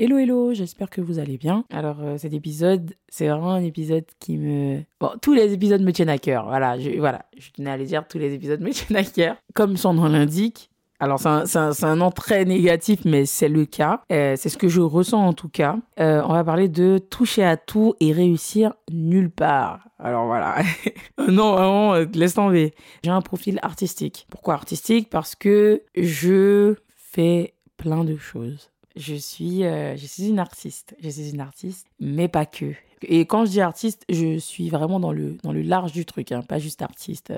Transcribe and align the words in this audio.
hello 0.00 0.16
hello, 0.16 0.54
j'espère 0.54 0.88
que 0.88 1.02
vous 1.02 1.18
allez 1.18 1.36
bien. 1.36 1.66
Alors 1.70 1.98
euh, 2.00 2.16
cet 2.16 2.32
épisode, 2.32 2.94
c'est 3.10 3.28
vraiment 3.28 3.50
un 3.50 3.62
épisode 3.62 4.06
qui 4.18 4.38
me... 4.38 4.80
Bon, 4.98 5.10
tous 5.20 5.34
les 5.34 5.52
épisodes 5.52 5.82
me 5.82 5.92
tiennent 5.92 6.08
à 6.08 6.16
cœur, 6.16 6.46
voilà, 6.46 6.78
je, 6.78 6.98
voilà, 6.98 7.26
je 7.36 7.50
tenais 7.50 7.70
à 7.70 7.76
le 7.76 7.84
dire, 7.84 8.08
tous 8.08 8.16
les 8.16 8.32
épisodes 8.32 8.62
me 8.62 8.70
tiennent 8.72 8.96
à 8.96 9.04
cœur. 9.04 9.36
Comme 9.52 9.76
son 9.76 9.92
nom 9.92 10.06
l'indique, 10.08 10.70
alors 11.00 11.18
c'est 11.20 11.58
un, 11.58 11.72
un, 11.82 11.96
nom 11.96 12.10
très 12.10 12.46
négatif, 12.46 13.00
mais 13.04 13.26
c'est 13.26 13.50
le 13.50 13.66
cas, 13.66 14.02
euh, 14.10 14.36
c'est 14.36 14.48
ce 14.48 14.56
que 14.56 14.68
je 14.68 14.80
ressens 14.80 15.22
en 15.22 15.34
tout 15.34 15.50
cas. 15.50 15.76
Euh, 15.98 16.22
on 16.24 16.32
va 16.32 16.44
parler 16.44 16.68
de 16.68 16.96
toucher 16.96 17.44
à 17.44 17.58
tout 17.58 17.94
et 18.00 18.12
réussir 18.12 18.72
nulle 18.90 19.30
part. 19.30 19.80
Alors 19.98 20.24
voilà, 20.24 20.62
non 21.28 21.52
vraiment, 21.52 21.94
laisse 22.14 22.34
tomber. 22.34 22.72
J'ai 23.04 23.10
un 23.10 23.20
profil 23.20 23.58
artistique. 23.60 24.26
Pourquoi 24.30 24.54
artistique? 24.54 25.10
Parce 25.10 25.34
que 25.34 25.82
je 25.94 26.76
fais 26.96 27.52
plein 27.76 28.04
de 28.04 28.16
choses. 28.16 28.69
Je 28.96 29.14
suis, 29.14 29.64
euh, 29.64 29.96
je 29.96 30.06
suis 30.06 30.28
une 30.28 30.38
artiste. 30.38 30.96
Je 31.00 31.08
suis 31.08 31.30
une 31.30 31.40
artiste, 31.40 31.86
mais 32.00 32.28
pas 32.28 32.46
que. 32.46 32.72
Et 33.02 33.20
quand 33.20 33.44
je 33.44 33.50
dis 33.50 33.60
artiste, 33.60 34.04
je 34.08 34.38
suis 34.38 34.68
vraiment 34.68 35.00
dans 35.00 35.12
le, 35.12 35.36
dans 35.42 35.52
le 35.52 35.62
large 35.62 35.92
du 35.92 36.04
truc, 36.04 36.32
hein, 36.32 36.42
pas 36.42 36.58
juste 36.58 36.82
artiste. 36.82 37.32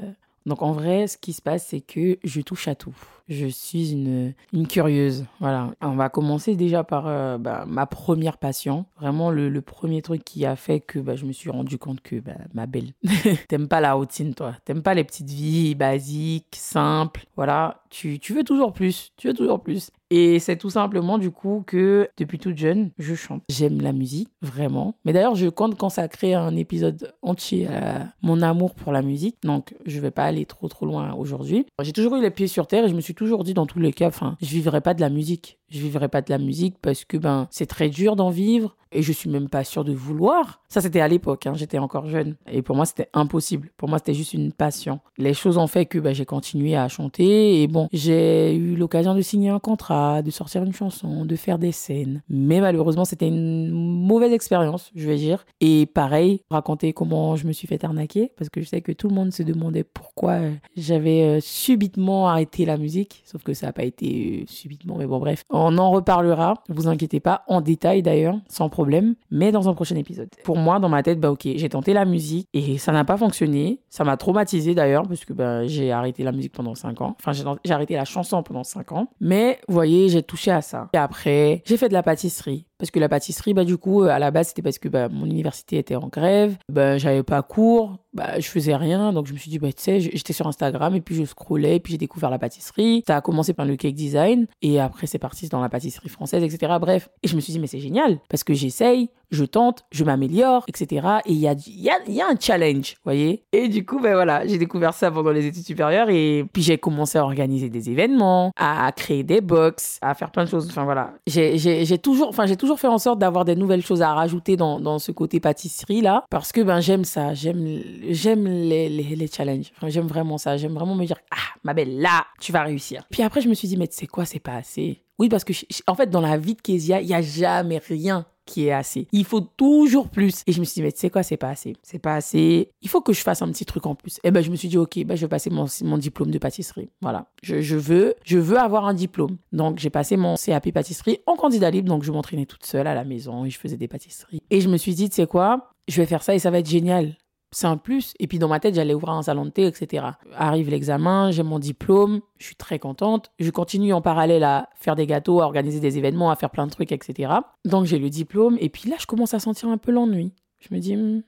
Donc 0.47 0.62
en 0.62 0.73
vrai, 0.73 1.06
ce 1.06 1.16
qui 1.16 1.33
se 1.33 1.42
passe, 1.42 1.66
c'est 1.69 1.80
que 1.80 2.19
je 2.25 2.41
touche 2.41 2.69
à 2.69 2.75
tout. 2.75 2.95
Je 3.28 3.47
suis 3.47 3.92
une, 3.92 4.34
une 4.52 4.66
curieuse. 4.66 5.25
Voilà. 5.38 5.70
On 5.80 5.95
va 5.95 6.09
commencer 6.09 6.56
déjà 6.56 6.83
par 6.83 7.06
euh, 7.06 7.38
bah, 7.38 7.64
ma 7.69 7.87
première 7.87 8.39
passion. 8.39 8.84
Vraiment 9.00 9.30
le, 9.30 9.48
le, 9.48 9.61
premier 9.61 10.03
truc 10.03 10.25
qui 10.25 10.45
a 10.45 10.56
fait 10.56 10.80
que 10.80 10.98
bah, 10.98 11.14
je 11.14 11.25
me 11.25 11.33
suis 11.33 11.50
rendu 11.50 11.78
compte 11.78 12.00
que 12.00 12.16
bah, 12.16 12.33
ma 12.55 12.66
belle, 12.66 12.92
t'aimes 13.48 13.69
pas 13.69 13.80
la 13.80 13.95
routine, 13.95 14.34
toi. 14.34 14.55
T'aimes 14.64 14.83
pas 14.83 14.95
les 14.95 15.05
petites 15.05 15.30
vies 15.30 15.75
basiques, 15.75 16.56
simples. 16.56 17.25
Voilà. 17.37 17.83
Tu, 17.91 18.19
tu 18.19 18.34
veux 18.34 18.44
toujours 18.44 18.72
plus. 18.72 19.12
Tu 19.16 19.28
veux 19.28 19.34
toujours 19.34 19.62
plus. 19.62 19.91
Et 20.15 20.41
c'est 20.41 20.57
tout 20.59 20.69
simplement 20.69 21.17
du 21.17 21.31
coup 21.31 21.65
que 21.67 22.07
depuis 22.19 22.39
toute 22.39 22.59
jeune, 22.59 22.91
je 22.99 23.15
chante. 23.15 23.43
J'aime 23.49 23.81
la 23.81 23.95
musique, 23.95 24.29
vraiment. 24.43 24.95
Mais 25.07 25.15
d'ailleurs, 25.15 25.37
je 25.37 25.49
compte 25.49 25.79
consacrer 25.79 26.35
un 26.35 26.55
épisode 26.55 27.15
entier 27.23 27.67
à 27.69 28.09
mon 28.21 28.43
amour 28.43 28.75
pour 28.75 28.93
la 28.93 29.01
musique. 29.01 29.39
Donc, 29.43 29.75
je 29.87 29.99
vais 30.01 30.11
pas 30.11 30.25
aller 30.25 30.45
trop 30.45 30.69
trop 30.69 30.85
loin 30.85 31.15
aujourd'hui. 31.15 31.65
J'ai 31.81 31.95
toujours 31.95 32.17
eu 32.17 32.21
les 32.21 32.31
pieds 32.31 32.47
sur 32.47 32.67
terre 32.67 32.85
et 32.85 32.91
je 32.91 32.95
me 32.95 33.01
suis 33.01 33.15
toujours 33.15 33.43
dit 33.43 33.55
dans 33.55 33.65
tous 33.65 33.79
les 33.79 33.95
cas, 33.95 34.09
enfin, 34.09 34.37
je 34.43 34.49
vivrai 34.49 34.83
pas 34.83 34.93
de 34.93 35.01
la 35.01 35.09
musique. 35.09 35.59
Je 35.71 35.79
vivrai 35.79 36.11
pas 36.11 36.21
de 36.21 36.29
la 36.29 36.37
musique 36.37 36.77
parce 36.83 37.07
que 37.07 37.17
ben 37.17 37.49
c'est 37.51 37.65
très 37.65 37.89
dur 37.89 38.15
d'en 38.15 38.29
vivre 38.29 38.77
et 38.93 39.03
je 39.03 39.12
suis 39.12 39.31
même 39.31 39.48
pas 39.48 39.65
sûre 39.65 39.85
de 39.85 39.93
vouloir. 39.93 40.61
Ça 40.69 40.81
c'était 40.81 41.01
à 41.01 41.09
l'époque, 41.09 41.47
hein, 41.47 41.55
j'étais 41.55 41.79
encore 41.79 42.07
jeune 42.07 42.37
et 42.51 42.62
pour 42.62 42.77
moi 42.77 42.87
c'était 42.87 43.09
impossible. 43.12 43.71
Pour 43.77 43.89
moi 43.89 43.99
c'était 43.99 44.15
juste 44.15 44.34
une 44.34 44.53
passion. 44.53 45.01
Les 45.19 45.34
choses 45.34 45.59
ont 45.59 45.67
fait 45.67 45.87
que 45.87 45.99
ben, 45.99 46.15
j'ai 46.15 46.25
continué 46.25 46.77
à 46.77 46.89
chanter 46.89 47.62
et 47.62 47.67
bon 47.67 47.89
j'ai 47.93 48.55
eu 48.55 48.77
l'occasion 48.77 49.15
de 49.15 49.23
signer 49.23 49.51
un 49.51 49.59
contrat, 49.59 50.23
de 50.23 50.31
sortir 50.31 50.62
une 50.62 50.73
chanson, 50.73 51.25
de 51.25 51.37
faire 51.37 51.59
des 51.59 51.73
scènes. 51.73 52.23
Mais 52.29 52.61
malheureusement 52.61 53.05
c'était 53.05 53.29
une 53.29 53.71
mauvaise 53.71 54.33
expérience, 54.33 54.91
je 54.95 55.06
vais 55.06 55.17
dire. 55.17 55.45
Et 55.61 55.87
pareil 55.87 56.43
raconter 56.51 56.93
comment 56.93 57.37
je 57.37 57.47
me 57.47 57.53
suis 57.53 57.67
fait 57.67 57.84
arnaquer 57.84 58.33
parce 58.37 58.51
que 58.51 58.61
je 58.61 58.69
sais 58.69 58.81
que 58.81 58.93
tout 58.93 59.09
le 59.09 59.15
monde 59.15 59.33
se 59.33 59.43
demandait 59.43 59.84
pourquoi 59.84 60.41
j'avais 60.77 61.41
subitement 61.41 62.29
arrêté 62.29 62.65
la 62.65 62.77
musique, 62.77 63.23
sauf 63.25 63.43
que 63.43 63.55
ça 63.55 63.67
n'a 63.67 63.73
pas 63.73 63.84
été 63.84 64.45
subitement. 64.49 64.97
Mais 64.99 65.06
bon 65.06 65.19
bref. 65.19 65.45
On 65.51 65.79
en 65.79 65.91
reparlera, 65.91 66.55
vous 66.69 66.89
inquiétez 66.89 67.21
pas, 67.21 67.45
en 67.49 67.61
détail 67.61 68.03
d'ailleurs, 68.03 68.37
sans 68.49 68.69
problème, 68.69 68.81
mais 69.30 69.52
dans 69.52 69.69
un 69.69 69.75
prochain 69.75 69.97
épisode. 69.97 70.28
Pour 70.44 70.56
moi, 70.56 70.78
dans 70.78 70.88
ma 70.88 71.02
tête, 71.02 71.20
bah 71.20 71.30
ok, 71.30 71.48
j'ai 71.56 71.69
tenté 71.69 71.92
la 71.92 72.05
musique 72.05 72.48
et 72.52 72.78
ça 72.78 72.92
n'a 72.92 73.05
pas 73.05 73.16
fonctionné. 73.16 73.80
Ça 73.88 74.05
m'a 74.05 74.16
traumatisé 74.16 74.75
d'ailleurs, 74.75 75.06
parce 75.06 75.25
que 75.25 75.33
bah, 75.33 75.66
j'ai 75.66 75.92
arrêté 75.92 76.22
la 76.22 76.33
musique 76.33 76.52
pendant 76.52 76.75
5 76.75 77.00
ans. 77.00 77.16
Enfin, 77.19 77.33
j'ai 77.64 77.72
arrêté 77.72 77.94
la 77.94 78.05
chanson 78.05 78.42
pendant 78.42 78.64
5 78.64 78.92
ans. 78.92 79.08
Mais, 79.20 79.60
vous 79.69 79.75
voyez, 79.75 80.09
j'ai 80.09 80.22
touché 80.22 80.50
à 80.50 80.62
ça. 80.62 80.88
Et 80.92 80.98
après, 80.98 81.62
j'ai 81.65 81.76
fait 81.76 81.88
de 81.88 81.94
la 81.94 82.03
pâtisserie. 82.03 82.66
Parce 82.82 82.91
que 82.91 82.98
la 82.98 83.09
pâtisserie, 83.09 83.54
bah, 83.54 83.65
du 83.65 83.76
coup, 83.76 84.03
à 84.03 84.19
la 84.19 84.32
base, 84.32 84.48
c'était 84.48 84.60
parce 84.60 84.81
que 84.81 84.88
bah, 84.88 85.09
mon 85.09 85.26
université 85.26 85.78
était 85.78 85.94
en 85.94 86.09
grève, 86.09 86.56
bah, 86.69 86.98
j'avais 86.98 87.22
pas 87.22 87.41
cours, 87.41 87.98
bah, 88.12 88.41
je 88.41 88.48
faisais 88.48 88.75
rien. 88.75 89.12
Donc, 89.12 89.28
je 89.28 89.32
me 89.34 89.38
suis 89.38 89.53
dit, 89.53 89.60
bah, 89.60 89.72
tu 89.72 89.81
sais, 89.81 90.00
j'étais 90.00 90.32
sur 90.32 90.48
Instagram 90.48 90.92
et 90.97 91.00
puis 91.00 91.15
je 91.15 91.25
scrollais, 91.25 91.76
et 91.76 91.78
puis 91.78 91.92
j'ai 91.92 91.98
découvert 91.98 92.28
la 92.28 92.41
pâtisserie. 92.41 93.04
Ça 93.06 93.19
a 93.19 93.21
commencé 93.21 93.53
par 93.54 93.66
le 93.66 93.76
cake 93.76 93.94
design 93.94 94.48
et 94.62 94.81
après, 94.81 95.06
c'est 95.06 95.21
parti 95.21 95.48
dans 95.48 95.60
la 95.60 95.69
pâtisserie 95.69 96.09
française, 96.09 96.42
etc. 96.42 96.72
Bref. 96.81 97.09
Et 97.22 97.28
je 97.28 97.37
me 97.37 97.41
suis 97.41 97.53
dit, 97.53 97.60
mais 97.60 97.69
c'est 97.69 97.78
génial 97.78 98.19
parce 98.28 98.42
que 98.42 98.53
j'essaye, 98.53 99.10
je 99.32 99.44
tente, 99.44 99.84
je 99.91 100.04
m'améliore, 100.04 100.65
etc. 100.69 101.06
Et 101.26 101.32
il 101.32 101.38
y 101.38 101.48
a, 101.48 102.26
un 102.28 102.37
challenge, 102.38 102.97
voyez. 103.03 103.43
Et 103.53 103.69
du 103.69 103.84
coup, 103.84 103.98
ben 103.98 104.15
voilà, 104.15 104.47
j'ai 104.47 104.59
découvert 104.59 104.94
ça 104.94 105.10
pendant 105.10 105.32
les 105.32 105.47
études 105.47 105.65
supérieures 105.65 106.10
et 106.10 106.44
puis 106.53 106.62
j'ai 106.62 106.78
commencé 106.78 107.19
à 107.19 107.25
organiser 107.25 107.69
des 107.69 107.91
événements, 107.91 108.53
à 108.56 108.92
créer 108.92 109.25
des 109.25 109.41
box, 109.41 109.98
à 110.03 110.15
faire 110.15 110.31
plein 110.31 110.44
de 110.44 110.50
choses. 110.50 110.69
Enfin 110.69 110.84
voilà, 110.84 111.15
j'ai 111.26 111.98
toujours, 111.98 112.28
enfin 112.28 112.47
j'ai 112.47 112.56
toujours 112.56 112.78
fait 112.78 112.88
en 112.88 112.98
sorte 112.98 113.19
d'avoir 113.19 113.44
des 113.44 113.56
nouvelles 113.56 113.82
choses 113.82 114.03
à 114.03 114.12
rajouter 114.12 114.56
dans, 114.56 114.98
ce 114.98 115.10
côté 115.10 115.41
pâtisserie 115.41 116.03
là 116.03 116.25
parce 116.28 116.53
que 116.53 116.60
ben 116.60 116.81
j'aime 116.81 117.04
ça, 117.04 117.32
j'aime 117.32 117.81
j'aime 118.10 118.44
les, 118.44 118.91
les, 118.91 119.16
les, 119.16 119.26
challenges. 119.26 119.72
J'aime 119.87 120.06
vraiment 120.06 120.37
ça, 120.37 120.59
j'aime 120.59 120.75
vraiment 120.75 120.94
me 120.94 121.06
dire 121.06 121.16
ah 121.31 121.59
ma 121.65 121.72
belle 121.72 121.98
là, 121.98 122.26
tu 122.41 122.53
vas 122.53 122.62
réussir. 122.62 123.04
Puis 123.10 123.22
après 123.22 123.41
je 123.41 123.48
me 123.48 123.54
suis 123.54 123.69
dit 123.69 123.78
mais 123.78 123.88
sais 123.91 124.06
quoi, 124.06 124.26
c'est 124.26 124.38
pas 124.38 124.56
assez. 124.56 125.03
Oui, 125.19 125.28
parce 125.28 125.44
que 125.44 125.53
en 125.87 125.94
fait, 125.94 126.10
dans 126.10 126.21
la 126.21 126.37
vie 126.37 126.54
de 126.54 126.60
Kezia, 126.60 127.00
il 127.00 127.06
n'y 127.06 127.15
a 127.15 127.22
jamais 127.22 127.78
rien 127.78 128.26
qui 128.47 128.66
est 128.66 128.72
assez. 128.72 129.06
Il 129.12 129.25
faut 129.25 129.41
toujours 129.41 130.08
plus. 130.08 130.42
Et 130.47 130.53
je 130.53 130.60
me 130.60 130.64
suis 130.64 130.75
dit, 130.75 130.82
mais 130.82 130.92
tu 130.92 130.98
sais 130.98 131.10
quoi, 131.10 131.22
c'est 131.22 131.36
pas 131.36 131.50
assez. 131.50 131.75
C'est 131.82 131.98
pas 131.98 132.14
assez. 132.14 132.70
Il 132.82 132.88
faut 132.88 133.00
que 133.00 133.12
je 133.12 133.20
fasse 133.20 133.42
un 133.42 133.48
petit 133.48 133.64
truc 133.64 133.86
en 133.86 133.94
plus. 133.94 134.19
Et 134.25 134.30
ben, 134.30 134.42
je 134.42 134.50
me 134.50 134.56
suis 134.56 134.69
dit, 134.69 134.78
ok, 134.78 135.04
ben, 135.04 135.16
je 135.16 135.22
vais 135.22 135.28
passer 135.28 135.50
mon, 135.50 135.66
mon 135.82 135.98
diplôme 135.98 136.30
de 136.30 136.38
pâtisserie. 136.38 136.91
Voilà. 137.00 137.26
Je, 137.42 137.60
je, 137.60 137.76
veux, 137.76 138.14
je 138.25 138.38
veux 138.38 138.58
avoir 138.58 138.86
un 138.86 138.94
diplôme. 138.94 139.36
Donc, 139.53 139.78
j'ai 139.78 139.91
passé 139.91 140.16
mon 140.16 140.34
CAP 140.36 140.72
pâtisserie 140.72 141.20
en 141.26 141.36
candidat 141.36 141.70
libre. 141.70 141.88
Donc, 141.88 142.03
je 142.03 142.12
m'entraînais 142.12 142.47
toute 142.47 142.64
seule 142.64 142.86
à 142.86 142.94
la 142.94 143.04
maison 143.04 143.44
et 143.44 143.50
je 143.50 143.58
faisais 143.58 143.76
des 143.76 143.88
pâtisseries. 143.88 144.42
Et 144.50 144.60
je 144.60 144.69
me 144.69 144.76
suis 144.76 144.94
dit, 144.94 145.09
tu 145.09 145.16
sais 145.16 145.26
quoi, 145.26 145.70
je 145.88 146.00
vais 146.00 146.06
faire 146.06 146.22
ça 146.22 146.34
et 146.34 146.38
ça 146.38 146.50
va 146.50 146.59
être 146.59 146.69
génial 146.69 147.16
c'est 147.53 147.67
un 147.67 147.77
plus. 147.77 148.15
Et 148.19 148.27
puis 148.27 148.39
dans 148.39 148.49
ma 148.49 148.59
tête, 148.59 148.75
j'allais 148.75 148.95
ouvrir 148.95 149.13
un 149.13 149.23
salon 149.23 149.45
de 149.45 149.51
thé, 149.51 149.67
etc. 149.67 150.07
Arrive 150.35 150.71
l'examen, 150.71 151.31
j'ai 151.31 151.43
mon 151.43 151.59
diplôme, 151.59 152.21
je 152.39 152.47
suis 152.47 152.57
très 152.57 152.79
contente. 152.79 153.31
Je 153.39 153.51
continue 153.51 153.93
en 153.93 154.01
parallèle 154.01 154.43
à 154.43 154.69
faire 154.75 154.97
des 154.97 155.07
gâteaux, 155.07 155.41
à 155.41 155.45
organiser 155.45 155.79
des 155.79 155.99
événements, 155.99 156.31
à 156.31 156.37
faire 156.37 156.51
plein 156.51 156.67
de 156.67 156.73
trucs, 156.73 156.93
etc. 156.93 157.33
Donc 157.65 157.85
j'ai 157.85 157.99
le 157.99 158.11
diplôme. 158.11 158.57
Et 158.61 158.71
puis 158.71 158.89
là, 158.89 158.97
je 158.99 159.07
commence 159.07 159.35
à 159.35 159.39
sentir 159.39 159.69
un 159.69 159.79
peu 159.79 159.93
l'ennui. 159.93 160.33
Je 160.59 160.75
me 160.75 160.81
dis, 160.81 160.95
hm, 160.95 161.23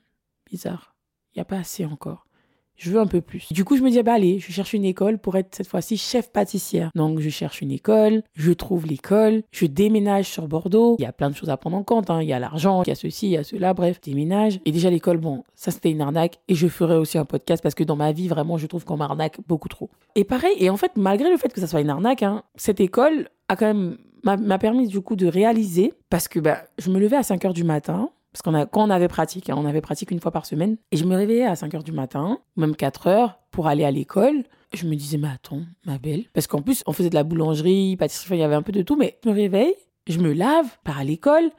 bizarre, 0.49 0.95
il 1.33 1.39
n'y 1.39 1.41
a 1.41 1.45
pas 1.45 1.57
assez 1.57 1.85
encore. 1.85 2.24
Je 2.77 2.91
veux 2.91 2.99
un 2.99 3.07
peu 3.07 3.21
plus. 3.21 3.51
Du 3.51 3.63
coup, 3.63 3.77
je 3.77 3.83
me 3.83 3.89
dis, 3.89 4.01
bah 4.03 4.13
allez, 4.13 4.39
je 4.39 4.51
cherche 4.51 4.73
une 4.73 4.85
école 4.85 5.17
pour 5.17 5.35
être 5.37 5.55
cette 5.55 5.67
fois-ci 5.67 5.97
chef 5.97 6.31
pâtissière. 6.31 6.91
Donc, 6.95 7.19
je 7.19 7.29
cherche 7.29 7.61
une 7.61 7.71
école, 7.71 8.23
je 8.33 8.51
trouve 8.51 8.85
l'école, 8.85 9.43
je 9.51 9.65
déménage 9.65 10.27
sur 10.27 10.47
Bordeaux. 10.47 10.95
Il 10.99 11.03
y 11.03 11.05
a 11.05 11.13
plein 11.13 11.29
de 11.29 11.35
choses 11.35 11.49
à 11.49 11.57
prendre 11.57 11.77
en 11.77 11.83
compte. 11.83 12.09
Hein. 12.09 12.21
Il 12.21 12.27
y 12.27 12.33
a 12.33 12.39
l'argent, 12.39 12.83
il 12.83 12.89
y 12.89 12.91
a 12.91 12.95
ceci, 12.95 13.27
il 13.27 13.31
y 13.31 13.37
a 13.37 13.43
cela, 13.43 13.73
bref, 13.73 14.01
déménage. 14.01 14.59
Et 14.65 14.71
déjà, 14.71 14.89
l'école, 14.89 15.17
bon, 15.17 15.43
ça 15.55 15.71
c'était 15.71 15.91
une 15.91 16.01
arnaque. 16.01 16.39
Et 16.47 16.55
je 16.55 16.67
ferai 16.67 16.95
aussi 16.95 17.17
un 17.17 17.25
podcast 17.25 17.63
parce 17.63 17.75
que 17.75 17.83
dans 17.83 17.95
ma 17.95 18.11
vie, 18.11 18.27
vraiment, 18.27 18.57
je 18.57 18.67
trouve 18.67 18.83
qu'on 18.83 18.97
m'arnaque 18.97 19.39
beaucoup 19.47 19.69
trop. 19.69 19.89
Et 20.15 20.23
pareil, 20.23 20.55
et 20.59 20.69
en 20.69 20.77
fait, 20.77 20.91
malgré 20.95 21.29
le 21.29 21.37
fait 21.37 21.53
que 21.53 21.61
ça 21.61 21.67
soit 21.67 21.81
une 21.81 21.89
arnaque, 21.89 22.23
hein, 22.23 22.43
cette 22.55 22.79
école 22.79 23.29
a 23.47 23.55
quand 23.55 23.67
même 23.67 23.97
m'a 24.25 24.57
permis 24.57 24.87
du 24.87 25.01
coup 25.01 25.15
de 25.15 25.27
réaliser 25.27 25.93
parce 26.09 26.27
que 26.27 26.39
bah, 26.39 26.63
je 26.79 26.89
me 26.89 26.99
levais 26.99 27.17
à 27.17 27.23
5 27.23 27.45
heures 27.45 27.53
du 27.53 27.63
matin 27.63 28.09
parce 28.35 28.41
qu'on 28.41 28.53
a, 28.53 28.65
quand 28.65 28.85
on 28.85 28.89
avait 28.89 29.07
pratique, 29.07 29.49
hein, 29.49 29.55
on 29.57 29.65
avait 29.65 29.79
pratique 29.79 30.11
une 30.11 30.19
fois 30.19 30.31
par 30.31 30.45
semaine, 30.45 30.75
et 30.91 30.97
je 30.97 31.05
me 31.05 31.15
réveillais 31.15 31.45
à 31.45 31.55
5 31.55 31.73
heures 31.73 31.85
du 31.85 31.93
matin, 31.93 32.39
même 32.57 32.75
4 32.75 33.07
heures, 33.07 33.39
pour 33.49 33.67
aller 33.67 33.85
à 33.85 33.91
l'école. 33.91 34.43
Je 34.73 34.85
me 34.87 34.95
disais, 34.95 35.17
mais 35.17 35.29
attends, 35.33 35.61
ma 35.85 35.97
belle. 35.99 36.25
Parce 36.33 36.45
qu'en 36.45 36.61
plus, 36.61 36.83
on 36.85 36.91
faisait 36.91 37.09
de 37.09 37.15
la 37.15 37.23
boulangerie, 37.23 37.95
pâtisserie, 37.95 38.35
il 38.35 38.41
y 38.41 38.43
avait 38.43 38.55
un 38.55 38.61
peu 38.61 38.73
de 38.73 38.81
tout, 38.81 38.97
mais 38.97 39.17
je 39.23 39.29
me 39.29 39.33
réveille, 39.33 39.73
je 40.05 40.19
me 40.19 40.33
lave, 40.33 40.65
pars 40.83 40.99
à 40.99 41.05
l'école, 41.05 41.49